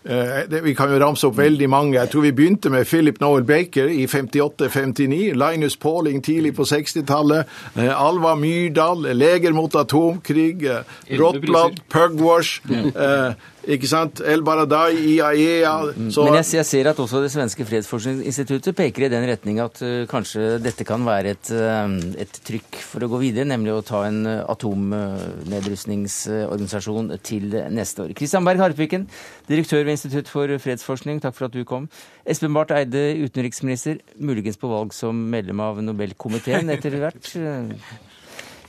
[0.05, 1.95] Eh, vi kan jo ramse opp veldig mange.
[1.97, 5.33] Jeg tror vi begynte med Philip Noel Baker i 58-59.
[5.33, 7.49] Linus Pauling tidlig på 60-tallet.
[7.73, 10.61] Eh, Alva Myrdal, Leger mot atomkrig.
[11.09, 12.61] Rotland, Pugwash.
[12.67, 13.35] Pugwash.
[13.65, 14.19] Ikke sant?
[14.21, 16.21] El Baradai, IAEA e så...
[16.27, 20.05] Men jeg, jeg, ser at også det svenske fredsforskningsinstituttet peker i den retning at uh,
[20.09, 21.89] kanskje dette kan være et, uh,
[22.21, 28.13] et, trykk for å gå videre, nemlig å ta en uh, atomnedrustningsorganisasjon til neste år.
[28.17, 29.03] Kristian Berg Harpviken,
[29.49, 31.89] direktør ved Institutt for fredsforskning, takk for at du kom.
[32.29, 37.25] Espen Barth Eide, utenriksminister, muligens på valg som medlem av Nobelkomiteen etter hvert.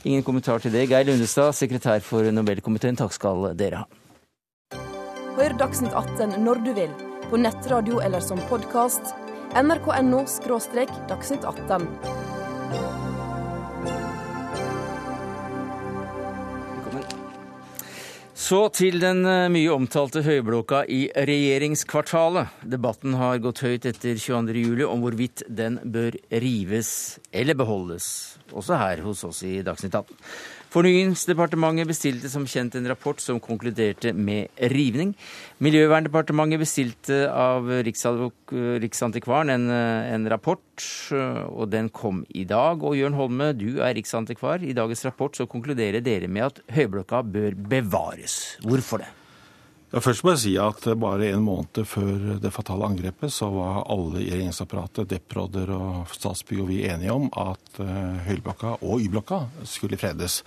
[0.07, 0.89] Ingen kommentar til det.
[0.89, 3.87] Geir Lundestad, sekretær for Nobelkomiteen, takk skal dere ha.
[5.37, 6.93] Hør Dagsnytt 18 når du vil,
[7.29, 9.11] på nettradio eller som podkast.
[9.53, 10.23] nrk.no–
[11.11, 11.85] dagsnytt 18.
[18.33, 22.57] Så til den eh, mye omtalte høyblokka i regjeringskvartalet.
[22.65, 29.01] Debatten har gått høyt etter 22.07 om hvorvidt den bør rives eller beholdes, også her
[29.05, 30.15] hos oss i Dagsnytt 18.
[30.73, 35.13] Fornyingsdepartementet bestilte som kjent en rapport som konkluderte med rivning.
[35.63, 40.83] Miljøverndepartementet bestilte av Riksantikvaren en, en, rapport,
[41.47, 42.83] og den kom i dag.
[42.83, 44.61] Og Jørn Holme, du er riksantikvar.
[44.61, 48.57] I dagens rapport så konkluderer dere med at Høyblokka bør bevares.
[48.67, 49.13] Hvorfor det?
[49.87, 53.85] Ja, først må jeg si at bare en måned før det fatale angrepet, så var
[53.87, 59.45] alle i regjeringsapparatet, Deprodder og Statsbygg og vi enige om at uh, Høyblokka og Y-blokka
[59.63, 60.41] skulle fredes.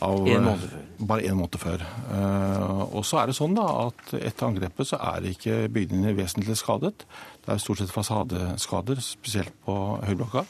[0.00, 0.86] Av, en måned før.
[1.10, 1.84] Bare en måned før.
[2.08, 6.56] Uh, og så er det sånn da at etter angrepet så er ikke bygningene vesentlig
[6.56, 7.04] skadet.
[7.44, 9.76] Det er stort sett fasadeskader, spesielt på
[10.06, 10.46] Høyblokka.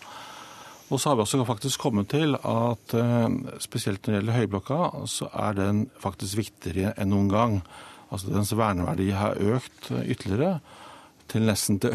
[0.87, 3.27] Og så har vi også faktisk kommet til at uh,
[3.67, 4.81] spesielt når det gjelder Høyblokka,
[5.11, 7.61] så er den faktisk viktigere enn noen gang.
[8.13, 10.61] Altså dens verneverdi har økt ytterligere
[11.31, 11.93] til nesten det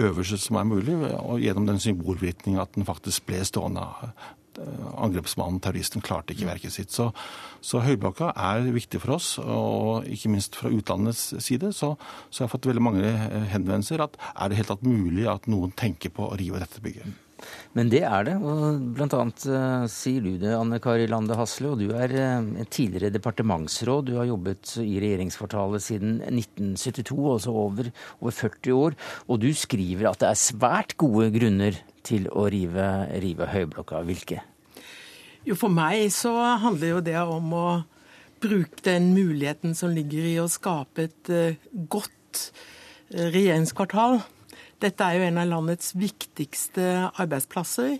[0.00, 3.86] øverste som er mulig, og gjennom den symbolvirkningen at den faktisk ble stående.
[4.98, 6.90] Angrepsmannen, terroristen, klarte ikke verket sitt.
[6.92, 7.12] Så,
[7.62, 11.70] så Høyblokka er viktig for oss, og ikke minst fra utlandets side.
[11.72, 11.94] Så,
[12.28, 13.14] så jeg har fått veldig mange
[13.54, 17.29] henvendelser at er det helt tatt mulig at noen tenker på å rive dette bygget.
[17.78, 18.34] Men det er det.
[18.42, 21.72] og Blant annet uh, sier du det, Anne Kari Lande Hasle.
[21.72, 24.08] Og du er uh, tidligere departementsråd.
[24.10, 28.98] Du har jobbet i regjeringskvartalet siden 1972, altså over, over 40 år.
[29.28, 32.88] Og du skriver at det er svært gode grunner til å rive,
[33.22, 34.02] rive Høyblokka.
[34.08, 34.42] Hvilke?
[35.46, 37.68] Jo, for meg så handler jo det om å
[38.40, 42.50] bruke den muligheten som ligger i å skape et uh, godt
[43.10, 44.20] regjeringskvartal
[44.80, 47.98] Dette er jo en av landets viktigste arbeidsplasser.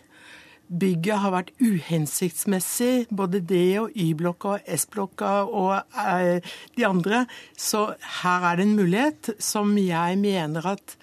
[0.71, 7.25] Bygget har vært uhensiktsmessig, både det og Y-blokka og S-blokka og eh, de andre.
[7.59, 7.89] Så
[8.23, 10.95] her er det en mulighet som jeg mener at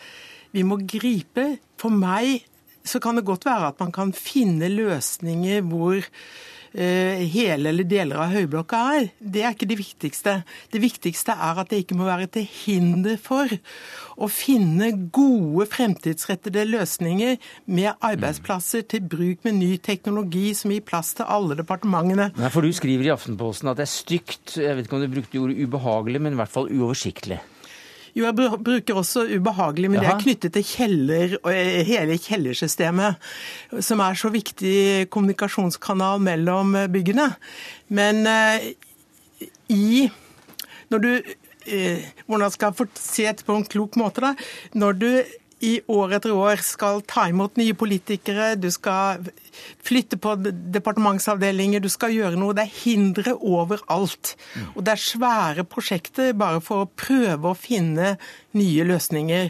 [0.56, 1.58] vi må gripe.
[1.78, 2.48] For meg
[2.88, 6.00] så kan det godt være at man kan finne løsninger hvor
[6.78, 9.08] hele eller deler av høyblokka er.
[9.18, 10.34] Det er ikke det viktigste.
[10.74, 13.50] Det viktigste er at det ikke må være til hinder for
[14.18, 21.14] å finne gode fremtidsrettede løsninger med arbeidsplasser til bruk med ny teknologi som gir plass
[21.18, 22.32] til alle departementene.
[22.38, 25.14] Nei, for Du skriver i Aftenposten at det er stygt, jeg vet ikke om du
[25.18, 27.40] brukte ordet ubehagelig, men i hvert fall uoversiktlig.
[28.18, 30.08] Jo, jeg bruker også ubehagelig, men Jaha.
[30.08, 33.28] det er knyttet til kjeller og eh, hele kjellersystemet,
[33.86, 37.30] som er så viktig kommunikasjonskanal mellom eh, byggene.
[37.94, 38.72] Men eh,
[39.70, 40.08] i
[40.90, 44.34] Når du eh, Hvordan skal jeg se det på en klok måte, da?
[44.74, 45.10] Når du
[45.66, 49.26] i år etter år skal ta imot nye politikere, du skal
[49.86, 50.36] flytte på
[50.76, 52.54] departementsavdelinger, du skal gjøre noe.
[52.58, 54.36] Det er hindre overalt.
[54.76, 58.16] Og det er svære prosjekter bare for å prøve å finne
[58.58, 59.50] nye løsninger.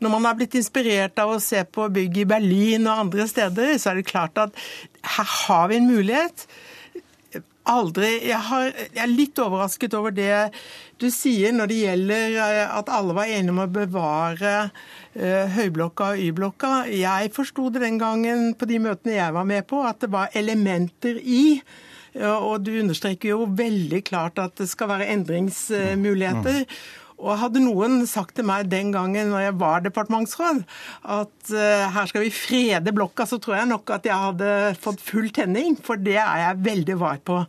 [0.00, 3.74] Når man har blitt inspirert av å se på bygg i Berlin og andre steder,
[3.78, 4.54] så er det klart at
[5.16, 6.46] her har vi en mulighet
[7.70, 10.50] aldri jeg, har, jeg, er litt overrasket over det
[11.00, 16.10] du sier når det gjelder eh, at alle var enige om å bevare uh, Høyblokka
[16.12, 16.72] og Y-blokka.
[16.92, 20.34] Jeg forsto det den gangen på de møtene jeg var med på, at det var
[20.36, 21.62] elementer i.
[22.20, 26.64] Og du understreker jo veldig klart at det skal være endringsmuligheter.
[27.20, 30.62] Og hadde noen sagt til meg den gangen når jeg var departementsråd,
[31.16, 35.04] at uh, her skal vi frede blokka, så tror jeg nok at jeg hadde fått
[35.04, 35.76] full tenning.
[35.84, 37.42] For det er jeg veldig var på.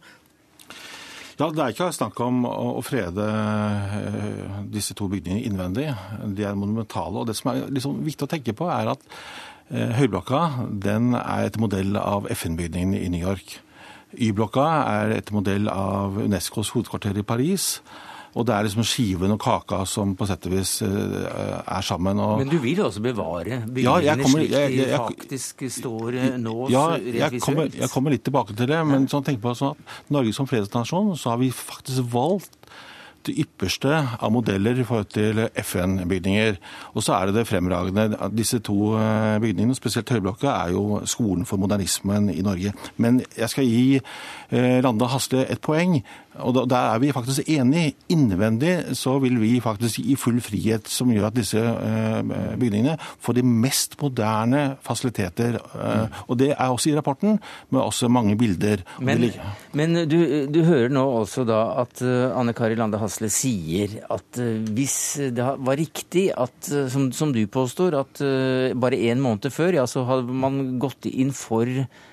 [1.41, 5.87] Ja, Det er ikke snakk om å frede eh, disse to bygningene innvendig.
[6.37, 7.17] De er monumentale.
[7.17, 9.01] og Det som er liksom viktig å tenke på, er at
[9.71, 13.55] eh, Høyblokka den er etter modell av FN-bygningen i New York.
[14.11, 17.79] Y-blokka er etter modell av Unescos hovedkvarter i Paris.
[18.31, 21.17] Og det er liksom skiven og kaka som på sett og vis eh,
[21.59, 22.19] er sammen.
[22.23, 22.37] Og...
[22.39, 26.55] Men du vil også bevare bygningene ja, slik de faktisk står eh, nå?
[26.71, 28.79] Ja, jeg kommer, jeg kommer, litt tilbake til det.
[28.87, 32.55] Men sånn, tenk på sånn at Norge som fredsnasjon, så har vi faktisk valgt
[33.27, 36.55] det ypperste av modeller i forhold til FN-bygninger.
[36.95, 38.15] Og så er det det fremragende.
[38.33, 42.71] Disse to eh, bygningene, spesielt Høyblokka, er jo skolen for modernismen i Norge.
[42.95, 43.99] Men jeg skal gi
[44.51, 45.99] Lande Hasle et poeng.
[46.39, 47.93] Og Der er vi faktisk enige.
[48.09, 52.21] Innvendig så vil vi faktisk gi full frihet, som gjør at disse eh,
[52.59, 55.59] bygningene får de mest moderne fasiliteter.
[55.59, 58.83] Eh, og Det er også i rapporten, med også mange bilder.
[58.99, 59.31] Men,
[59.73, 64.39] men du, du, hører nå også da at eh, Anne Kari Lande Hasle sier at
[64.71, 68.23] hvis det var riktig at, som, som du påstår, at
[68.79, 71.67] bare en måned før ja, så hadde man gått inn for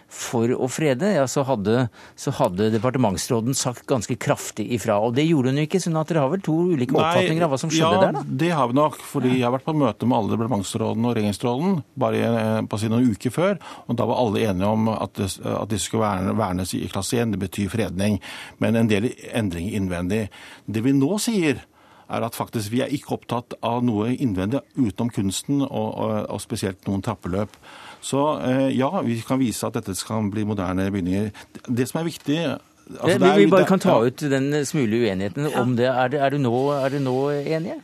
[0.09, 4.97] for å frede, ja, så hadde, så hadde departementsråden sagt ganske kraftig ifra.
[5.05, 7.61] Og det gjorde hun ikke, sånn at dere har vel to ulike oppfatninger av hva
[7.61, 8.17] som skjedde ja, der?
[8.17, 8.25] da?
[8.43, 11.79] Det har vi nok, fordi jeg har vært på møte med alle departementsrådene og regjeringsråden
[12.01, 15.73] bare eh, på si noen uker før, og da var alle enige om at, at
[15.75, 17.37] disse skulle vernes i klasse 1.
[17.37, 18.17] Det betyr fredning,
[18.65, 20.23] men en del endringer innvendig.
[20.65, 21.61] Det vi nå sier,
[22.09, 26.41] er at faktisk vi er ikke opptatt av noe innvendig utenom kunsten, og, og, og
[26.41, 27.59] spesielt noen trappeløp.
[28.01, 31.31] Så eh, ja, vi kan vise at dette kan bli moderne bygninger.
[31.69, 32.41] Det som er viktig
[32.89, 35.61] Altså, vi, vi bare kan ta ut den smule uenigheten ja.
[35.61, 35.91] om det.
[35.93, 37.77] Er, det, er, du nå, er du nå enige?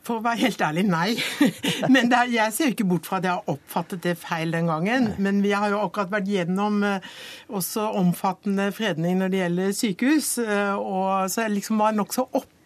[0.00, 1.10] For å være helt ærlig, nei.
[1.92, 5.10] Men er, jeg ser ikke bort fra at jeg har oppfattet det feil den gangen.
[5.20, 7.10] Men vi har jo akkurat vært gjennom uh,
[7.52, 10.30] også omfattende fredning når det gjelder sykehus.
[10.80, 12.57] Og så jeg liksom var nokså oppe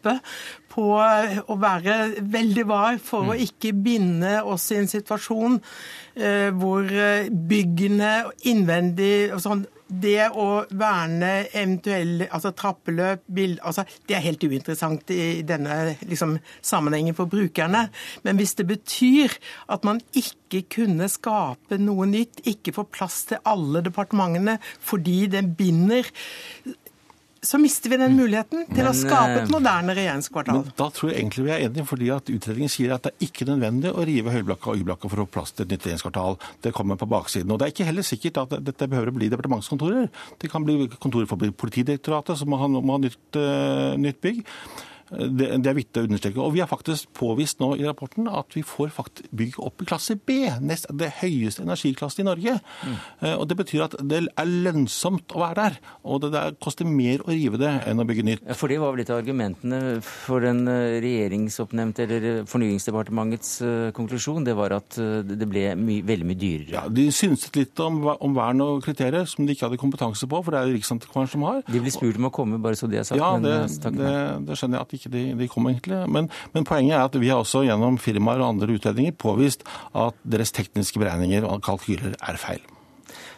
[0.72, 1.96] på å være
[2.32, 3.32] veldig var for mm.
[3.32, 5.58] å ikke binde oss i en situasjon
[6.16, 6.88] eh, hvor
[7.52, 8.12] byggene
[8.48, 15.12] innvendig og sånn det å verne eventuelle altså trappeløp, bild, altså, det er helt uinteressant
[15.12, 17.86] i denne liksom, sammenhengen for brukerne.
[18.24, 19.36] Men hvis det betyr
[19.72, 25.52] at man ikke kunne skape noe nytt, ikke få plass til alle departementene fordi den
[25.58, 26.08] binder
[27.42, 30.60] så mister vi den muligheten til men, å skape et eh, moderne regjeringskvartal.
[30.60, 33.26] Men da tror jeg egentlig vi er enige, fordi at utredningen sier at det er
[33.26, 36.38] ikke nødvendig å rive Høyblakka og Y-blakka for å få plass til et nytt regjeringskvartal.
[36.62, 37.50] Det kommer på baksiden.
[37.50, 40.06] Og det er ikke heller sikkert at dette behøver å bli departementskontorer.
[40.38, 44.46] Det kan bli kontorer for Politidirektoratet, som må ha, må ha nytt, uh, nytt bygg.
[45.12, 46.40] Det, det, er viktig å understreke.
[46.42, 48.92] Og vi har faktisk påvist nå i rapporten at vi får
[49.30, 52.56] bygg opp i klasse B, nest, det høyeste energiklassen i Norge.
[52.86, 52.96] Mm.
[53.34, 55.78] Og Det betyr at det er lønnsomt å være der.
[56.08, 58.44] Og det, det koster mer å rive det enn å bygge nytt.
[58.48, 63.58] Ja, for det var vel litt av argumentene for den regjeringsoppnevnte eller Fornyingsdepartementets
[63.96, 64.46] konklusjon.
[64.48, 66.72] Det var at det ble my, veldig mye dyrere.
[66.76, 70.40] Ja, De synset litt om, om vern og kriterier som de ikke hadde kompetanse på,
[70.42, 71.62] for det er det Riksantikvaren som har.
[71.68, 73.20] De blir spurt om å komme, bare så det er sagt.
[73.20, 73.56] Ja, det,
[73.96, 74.14] det,
[74.48, 75.98] det skjønner jeg at ikke de, de kom egentlig.
[76.08, 79.66] Men, men, poenget er at vi har også gjennom firmaer og andre utredninger påvist
[79.98, 82.62] at deres tekniske beregninger og kalkyler er feil.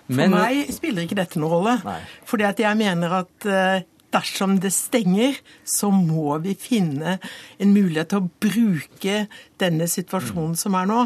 [0.04, 1.74] For meg spiller ikke dette noen rolle.
[1.86, 1.98] Nei.
[2.28, 7.18] Fordi at jeg mener at eh, dersom det stenger, så må vi finne
[7.58, 9.24] en mulighet til å bruke
[9.60, 11.02] denne situasjonen som er nå.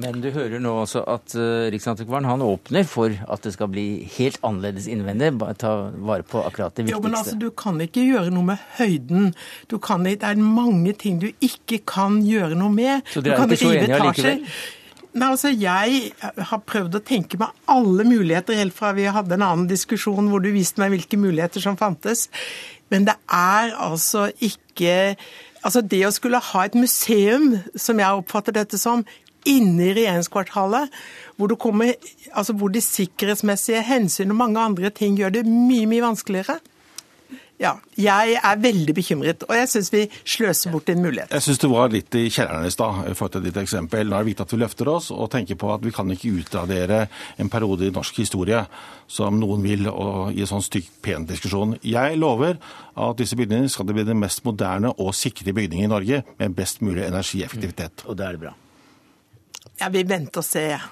[0.00, 3.86] Men du hører nå også at uh, Riksantikvaren han åpner for at det skal bli
[4.14, 5.34] helt annerledes innvendig.
[5.60, 6.96] Ta vare på akkurat det viktigste.
[6.96, 9.32] Jo, men altså, Du kan ikke gjøre noe med høyden.
[9.84, 13.04] Kan, det er mange ting du ikke kan gjøre noe med.
[13.12, 14.46] Så dere er ikke så enige allikevel?
[15.12, 16.12] Nei, altså Jeg
[16.48, 20.40] har prøvd å tenke meg alle muligheter, helt fra vi hadde en annen diskusjon hvor
[20.40, 22.30] du viste meg hvilke muligheter som fantes.
[22.92, 25.16] Men det er altså ikke
[25.62, 29.04] Altså Det å skulle ha et museum, som jeg oppfatter dette som,
[29.48, 30.92] inne i regjeringskvartalet,
[31.36, 31.94] hvor, kommer,
[32.32, 36.60] altså hvor de sikkerhetsmessige hensyn og mange andre ting gjør det mye, mye vanskeligere.
[37.62, 41.30] Ja, jeg er veldig bekymret, og jeg syns vi sløser bort en mulighet.
[41.30, 44.08] Jeg syns du var litt i kjelleren i stad for å ta ditt eksempel.
[44.08, 46.32] Nå er det viktig at vi løfter oss og tenker på at vi kan ikke
[46.40, 47.04] utradere
[47.38, 48.64] en periode i norsk historie
[49.06, 51.76] som noen vil, og i en sånn stykk, pen diskusjon.
[51.86, 56.24] Jeg lover at disse bygningene skal bli den mest moderne og sikre bygningen i Norge,
[56.42, 58.02] med best mulig energieffektivitet.
[58.02, 58.56] Mm, og det er det bra.
[59.82, 60.82] Ja, vi venter og ser.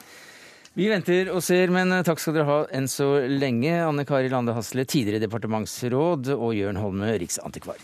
[0.74, 4.50] Vi venter og ser, men takk skal dere ha enn så lenge, Anne Kari Lande
[4.56, 7.78] Hasle, tidligere departementsråd, og Jørn Holme, riksantikvar.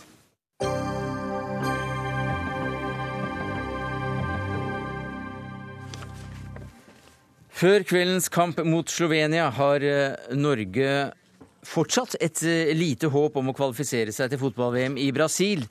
[7.57, 10.91] Før kveldens kamp mot Slovenia har eh, Norge
[11.65, 15.63] fortsatt et eh, lite håp om å kvalifisere seg til fotball-VM i Brasil.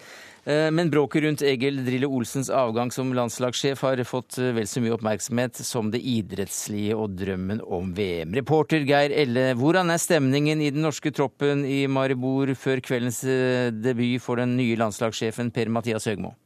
[0.46, 4.78] Eh, men bråket rundt Egil Drillo Olsens avgang som landslagssjef har fått eh, vel så
[4.78, 8.30] mye oppmerksomhet som det idrettslige og drømmen om VM.
[8.38, 13.72] Reporter Geir Elle, hvordan er stemningen i den norske troppen i Maribor før kveldens eh,
[13.74, 16.36] debut for den nye landslagssjefen Per-Mathias Høgmo?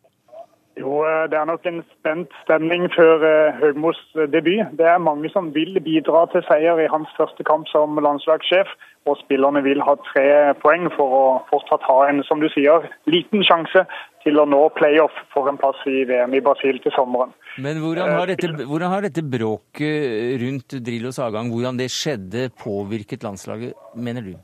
[0.80, 3.20] Jo, Det er nok en spent stemning før
[3.60, 3.98] Høgmos
[4.32, 4.64] debut.
[4.80, 8.70] Det er mange som vil bidra til seier i hans første kamp som landslagssjef
[9.08, 10.26] og spillerne vil ha tre
[10.60, 13.86] poeng for å fortsatt ha en som du sier, liten sjanse
[14.24, 17.32] til å nå playoff for en plass i VM i Brasil til sommeren.
[17.64, 23.24] Men hvordan har dette, hvordan har dette bråket rundt Drillos avgang, hvordan det skjedde, påvirket
[23.24, 24.36] landslaget, mener du?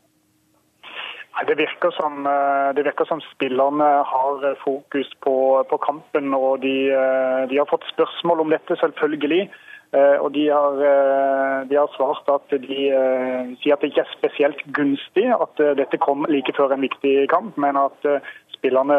[1.47, 5.37] Det virker, som, eh, det virker som spillerne har fokus på,
[5.69, 9.51] på kampen, og de, eh, de, har fått spørsmål om dette, selvfølgelig.
[9.97, 14.03] Eh, og de har, eh, de har, svart at de uh, sier at det ikke
[14.03, 18.09] er spesielt gunstig at dette kom like før en viktig kamp, men at
[18.57, 18.99] spillerne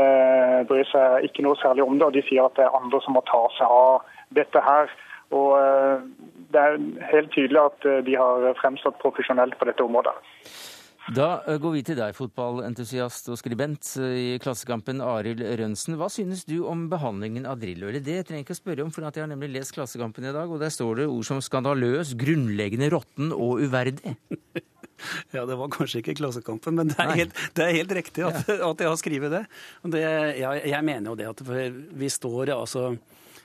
[0.69, 2.07] bryr seg ikke noe særlig om det.
[2.07, 4.07] Og de sier at det er andre som må ta seg av
[4.39, 4.89] dette her.
[5.35, 5.53] Og
[6.47, 6.77] Det er
[7.11, 10.15] helt tydelig at de har fremstått profesjonelt på dette området.
[11.15, 15.95] Da eh, går vi til deg, fotballentusiast og skribent eh, i Klassekampen, Arild Rønsen.
[15.99, 17.87] Hva synes du om behandlingen av Drillo?
[17.87, 20.33] Eller det trenger jeg ikke å spørre om, for jeg har nemlig lest Klassekampen i
[20.35, 24.17] dag, og der står det ord som skandaløs, grunnleggende råtten og uverdig.
[25.29, 28.39] Ja, det var kanskje ikke Klassekampen, men det er helt, det er helt riktig at,
[28.49, 29.41] at, jeg har skrevet det.
[29.93, 31.43] det jeg, jeg, mener jo det at
[32.01, 32.87] vi står altså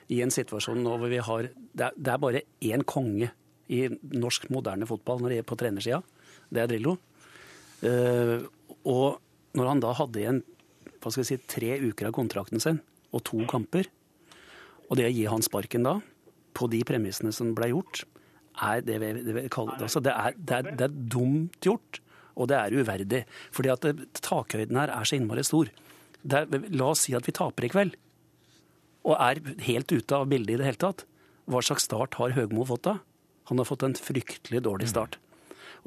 [0.08, 3.28] i en situasjon nå hvor vi har Det er, det er bare én konge
[3.68, 6.00] i norsk moderne fotball når det er på trenersida.
[6.48, 6.96] Det er Drillo.
[7.82, 8.46] Uh,
[8.88, 9.18] og
[9.58, 10.40] når han da hadde igjen
[11.02, 12.78] hva skal jeg si, tre uker av kontrakten sin
[13.12, 13.88] og to kamper,
[14.86, 15.96] og det å gi han sparken da,
[16.56, 18.04] på de premissene som ble gjort,
[18.62, 22.00] er det vi, det vi kaller altså det, er, det, er, det er dumt gjort,
[22.36, 23.22] og det er uverdig.
[23.52, 23.86] Fordi at
[24.20, 25.70] takhøyden her er så innmari stor.
[26.22, 27.96] Er, la oss si at vi taper i kveld,
[29.02, 31.04] og er helt ute av bildet i det hele tatt.
[31.50, 33.00] Hva slags start har Høgmo fått da?
[33.50, 35.18] Han har fått en fryktelig dårlig start.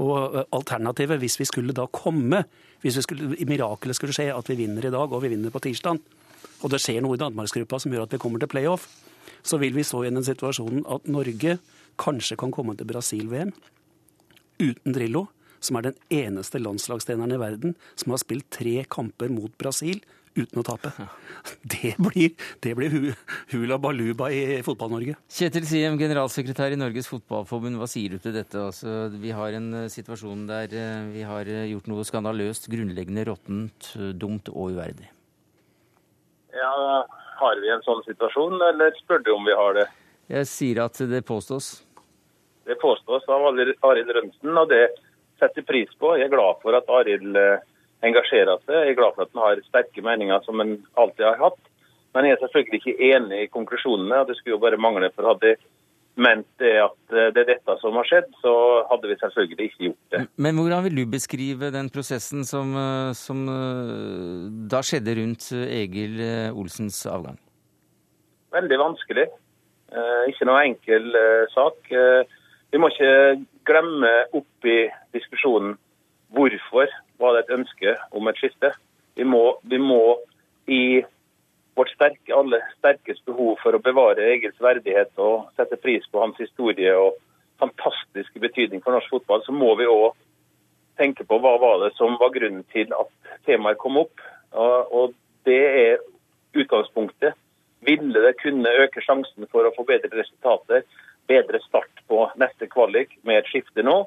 [0.04, 2.44] Og alternativet, hvis vi skulle da komme,
[2.84, 3.00] hvis
[3.48, 6.02] mirakelet skulle skje at vi vinner i dag og vi vinner på tirsdag,
[6.64, 8.90] og det skjer noe i Danmarksgruppa som gjør at vi kommer til playoff,
[9.46, 11.58] så vil vi stå i den situasjonen at Norge
[12.02, 13.54] kanskje kan komme til Brasil-VM
[14.60, 15.26] uten Drillo,
[15.64, 20.02] som er den eneste landslagstreneren i verden som har spilt tre kamper mot Brasil
[20.36, 20.92] uten å tape.
[21.76, 22.34] Det blir,
[22.64, 22.94] det blir
[23.52, 25.16] hula baluba i Fotball-Norge.
[25.32, 28.60] Kjetil Siem, generalsekretær i Norges Fotballforbund, hva sier du til dette?
[28.60, 33.28] Altså, vi har en eh, situasjon der eh, vi har eh, gjort noe skandaløst, grunnleggende
[33.30, 35.12] råttent, dumt og uverdig.
[36.56, 36.74] Ja,
[37.36, 39.90] Har vi en sånn situasjon, eller spør du om vi har det?
[40.32, 41.74] Jeg sier at det påstås.
[42.66, 44.88] Det påstås av Arild Rømsen, og det
[45.38, 46.16] setter pris på.
[46.18, 47.36] Jeg er glad for at Arild
[48.10, 48.76] engasjerer seg.
[48.76, 51.62] Jeg er glad for at han har sterke meninger, som han alltid har hatt.
[52.16, 54.22] Men jeg er selvfølgelig ikke enig i konklusjonene.
[54.22, 55.12] og Det skulle jo bare mangle.
[55.16, 55.56] for hadde
[56.16, 58.54] ment det at eh, det er dette som har skjedd, så
[58.88, 60.22] hadde vi selvfølgelig ikke gjort det.
[60.40, 63.42] Men hvordan vil du beskrive den prosessen som, eh, som
[64.72, 66.22] da skjedde rundt Egil
[66.56, 67.36] Olsens avgang?
[68.56, 69.28] Veldig vanskelig.
[70.32, 71.12] Ikke noe enkel
[71.52, 71.92] sak.
[72.72, 74.78] Vi må ikke glemme oppi
[75.16, 75.76] diskusjonen
[76.36, 76.92] hvorfor
[77.22, 78.72] var det et ønske om et skifte.
[79.16, 80.18] Vi må, vi må
[80.68, 81.04] i
[81.76, 86.40] vårt sterke, alle sterkes behov for å bevare Egils verdighet og sette pris på hans
[86.40, 87.20] historie og
[87.60, 90.16] fantastiske betydning for norsk fotball, så må vi òg
[91.00, 93.12] tenke på hva var det som var grunnen til at
[93.48, 94.24] temaet kom opp.
[94.56, 95.16] Og, og
[95.48, 96.04] det er
[96.56, 97.36] utgangspunktet.
[97.86, 100.86] Ville det kunne øke sjansen for å få bedre resultater,
[101.28, 104.06] bedre start på neste kvalik med et skifte nå?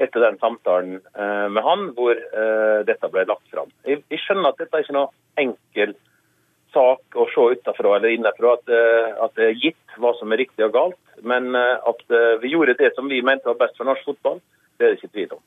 [0.00, 3.68] Etter den samtalen eh, med han hvor eh, dette ble lagt fram.
[3.88, 5.94] Jeg, jeg skjønner at dette er ikke noe enkel
[6.74, 10.40] sak å se utenfra eller innenfra, at, eh, at, det er gitt hva som er
[10.44, 11.00] riktig og galt.
[11.20, 11.98] Men at
[12.40, 14.38] vi gjorde det som vi mente var best for norsk fotball,
[14.78, 15.42] det er det ikke tvil om.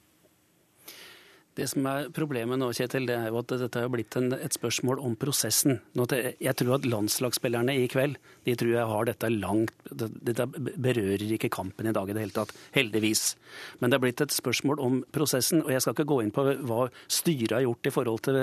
[1.53, 4.55] Det som er Problemet nå, Kjetil, det er jo at dette har blitt en, et
[4.55, 5.81] spørsmål om prosessen.
[5.93, 11.51] jeg tror at landslagsspillerne i kveld de tror jeg har dette langt Dette berører ikke
[11.53, 13.35] kampen i dag i det hele tatt, heldigvis.
[13.79, 15.61] Men det er blitt et spørsmål om prosessen.
[15.61, 18.39] Og jeg skal ikke gå inn på hva styret har gjort i forhold til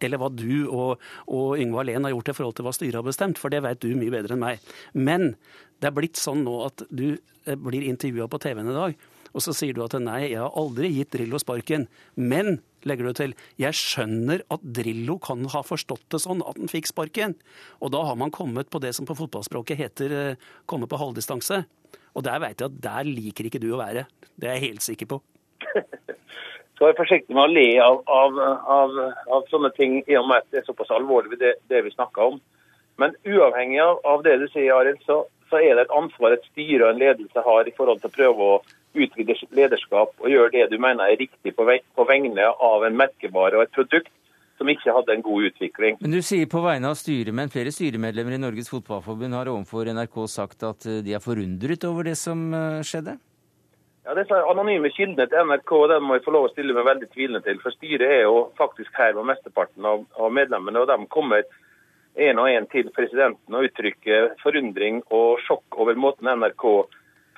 [0.00, 1.00] Eller hva du og,
[1.32, 3.80] og Yngve Alén har gjort i forhold til hva styret har bestemt, for det vet
[3.80, 4.72] du mye bedre enn meg.
[4.92, 5.32] Men
[5.80, 9.08] det er blitt sånn nå at du eh, blir intervjua på TV-en i dag.
[9.38, 11.86] Og så sier du at nei, jeg har aldri gitt Drillo sparken.
[12.18, 12.58] Men,
[12.88, 16.90] legger du til, jeg skjønner at Drillo kan ha forstått det sånn at han fikk
[16.90, 17.36] sparken.
[17.78, 21.62] Og da har man kommet på det som på fotballspråket heter eh, komme på halvdistanse.
[22.18, 24.08] Og der veit jeg at der liker ikke du å være.
[24.34, 25.22] Det er jeg helt sikker på.
[26.78, 28.36] Så jeg er forsiktig med å le av, av,
[28.74, 29.00] av,
[29.34, 32.34] av, sånne ting i og med at det er såpass alvorlig det, det vi snakker
[32.34, 32.42] om.
[32.98, 36.84] Men uavhengig av, det du sier, Arild, så, så, er det et ansvar et styre
[36.84, 38.60] og en ledelse har i forhold til å prøve å
[38.98, 43.58] utvide lederskap og gjøre det du mener er riktig på, på vegne av en merkevare
[43.58, 44.12] og et produkt
[44.58, 45.96] som ikke hadde en god utvikling.
[46.00, 50.18] Men Du sier på vegne av styremenn, flere styremedlemmer i Norges Fotballforbund har overfor NRK
[50.30, 53.14] sagt at eh, de er forundret over det som eh, skjedde?
[54.08, 57.10] Ja, Disse anonyme kildene til NRK den må jeg få lov å stille meg veldig
[57.12, 57.62] tvilende til.
[57.62, 61.44] For styret er jo faktisk her med mesteparten av, av medlemmene, og de kommer
[62.18, 66.64] en og en til presidenten og uttrykker forundring og sjokk over måten NRK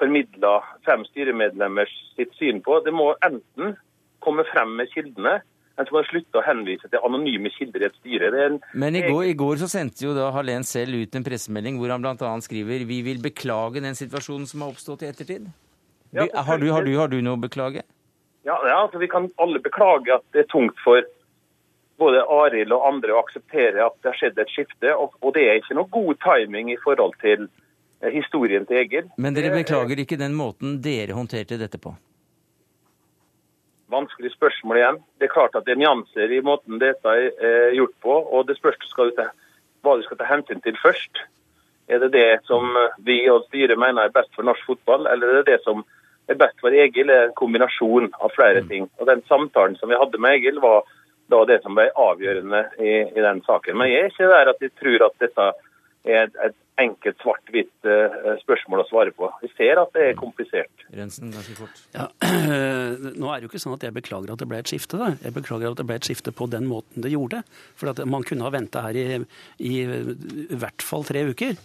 [0.01, 0.57] formidla
[0.87, 2.81] fem styremedlemmers sitt syn på.
[2.85, 3.77] Det må enten
[4.25, 5.41] komme frem med kildene,
[5.77, 8.33] eller så må man slutte å henvise til anonyme kilder i et styre.
[8.47, 8.59] En...
[8.73, 11.93] Men i går, i går, så sendte jo da Hallén selv ut en pressemelding hvor
[11.93, 12.33] han bl.a.
[12.45, 15.49] skriver vi vil beklage den situasjonen som har oppstått i ettertid.
[16.11, 17.85] Du, har, du, har, du, har, du, noe å beklage?
[18.49, 21.05] Ja, ja altså, Vi kan alle beklage at det er tungt for
[22.01, 24.95] både Arild og andre å akseptere at det har skjedd et skifte.
[24.97, 27.51] Og, og det er ikke noe god timing i forhold til
[28.01, 29.11] Eh, historien til Egil.
[29.21, 31.93] Men dere beklager ikke den måten dere håndterte dette på?
[33.93, 35.01] Vanskelig spørsmål igjen.
[35.19, 38.15] Det er klart at det er nyanser i måten dette er gjort på.
[38.15, 41.25] og Det spørs hva du skal ta hensyn til først.
[41.91, 42.71] Er det det som
[43.05, 45.83] vi og styret mener er best for norsk fotball, eller er det det som
[46.31, 47.11] er best for Egil?
[47.11, 48.69] er en kombinasjon av flere mm.
[48.69, 48.89] ting.
[49.01, 50.87] Og Den samtalen som vi hadde med Egil, var
[51.31, 53.79] da det som ble avgjørende i, i den saken.
[53.79, 55.47] Men jeg er ikke der at jeg tror at dette
[56.09, 59.29] er et, et enkelt svart-hvitt uh, spørsmål å svare på.
[59.43, 60.87] Vi ser at det er komplisert.
[60.97, 61.83] Rensen, ganske fort.
[61.97, 62.07] Ja,
[63.21, 65.01] nå er det jo ikke sånn at jeg beklager at det ble et skifte.
[65.01, 65.11] Da.
[65.21, 67.43] Jeg beklager at det ble et skifte på den måten det gjorde.
[67.81, 69.07] For at man kunne ha venta her i,
[69.61, 71.61] i, i hvert fall tre uker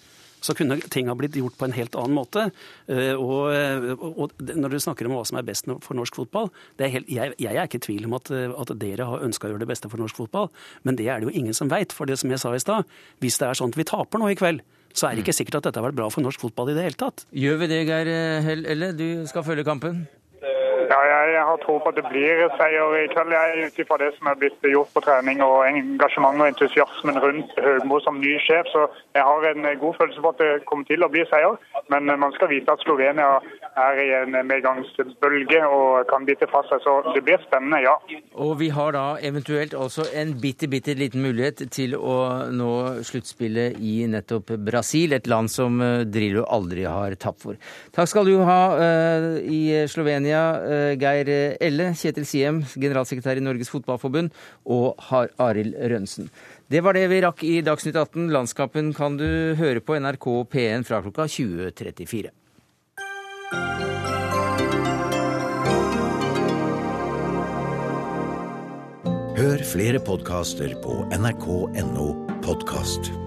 [0.45, 2.47] så kunne ting ha blitt gjort på en helt annen måte.
[2.91, 3.49] Eh, og,
[4.05, 7.33] og, når du snakker om hva som er best for norsk fotball er helt, jeg,
[7.41, 9.89] jeg, er ikke i tvil om at, at dere har ønska å gjøre det beste
[9.91, 10.51] for norsk fotball,
[10.85, 11.95] men det er det jo ingen som veit.
[11.95, 12.89] For det som jeg sa i stad,
[13.23, 14.61] hvis det er sånn at vi taper nå i kveld,
[14.95, 16.85] så er det ikke sikkert at dette har vært bra for norsk fotball i det
[16.85, 17.25] hele tatt.
[17.35, 18.11] Gjør vi det, Geir
[18.45, 18.93] Hell Elle?
[18.95, 20.05] Du skal følge kampen?
[20.85, 21.14] Ja, jeg
[21.47, 23.33] har tro på at det blir seier i kveld.
[23.35, 27.53] Jeg Ut ifra det som er blitt gjort på trening og engasjement og entusiasmen rundt
[27.65, 31.05] Høgmo som ny sjef, så jeg har en god følelse på at det kommer til
[31.05, 31.57] å bli seier.
[31.93, 33.39] Men man skal vite at Slovenia
[33.75, 36.83] er i en medgangsbølge og kan bite fast seg.
[36.85, 37.95] Så det blir spennende, ja.
[38.33, 42.17] Og vi har da eventuelt også en bitte, bitte liten mulighet til å
[42.51, 42.71] nå
[43.05, 47.59] sluttspillet i nettopp Brasil, et land som eh, Drillo aldri har tapt for.
[47.95, 50.43] Takk skal du ha uh, i Slovenia.
[50.65, 54.33] Eh, Geir Elle, Kjetil Siem, generalsekretær i Norges Fotballforbund,
[54.65, 54.99] og
[55.41, 56.29] Arild Rønsen.
[56.71, 58.31] Det var det vi rakk i Dagsnytt 18.
[58.33, 59.27] Landskampen kan du
[59.59, 62.33] høre på NRK P1 fra klokka 20.34.
[69.35, 72.09] Hør flere podkaster på nrk.no
[72.45, 73.24] podkast.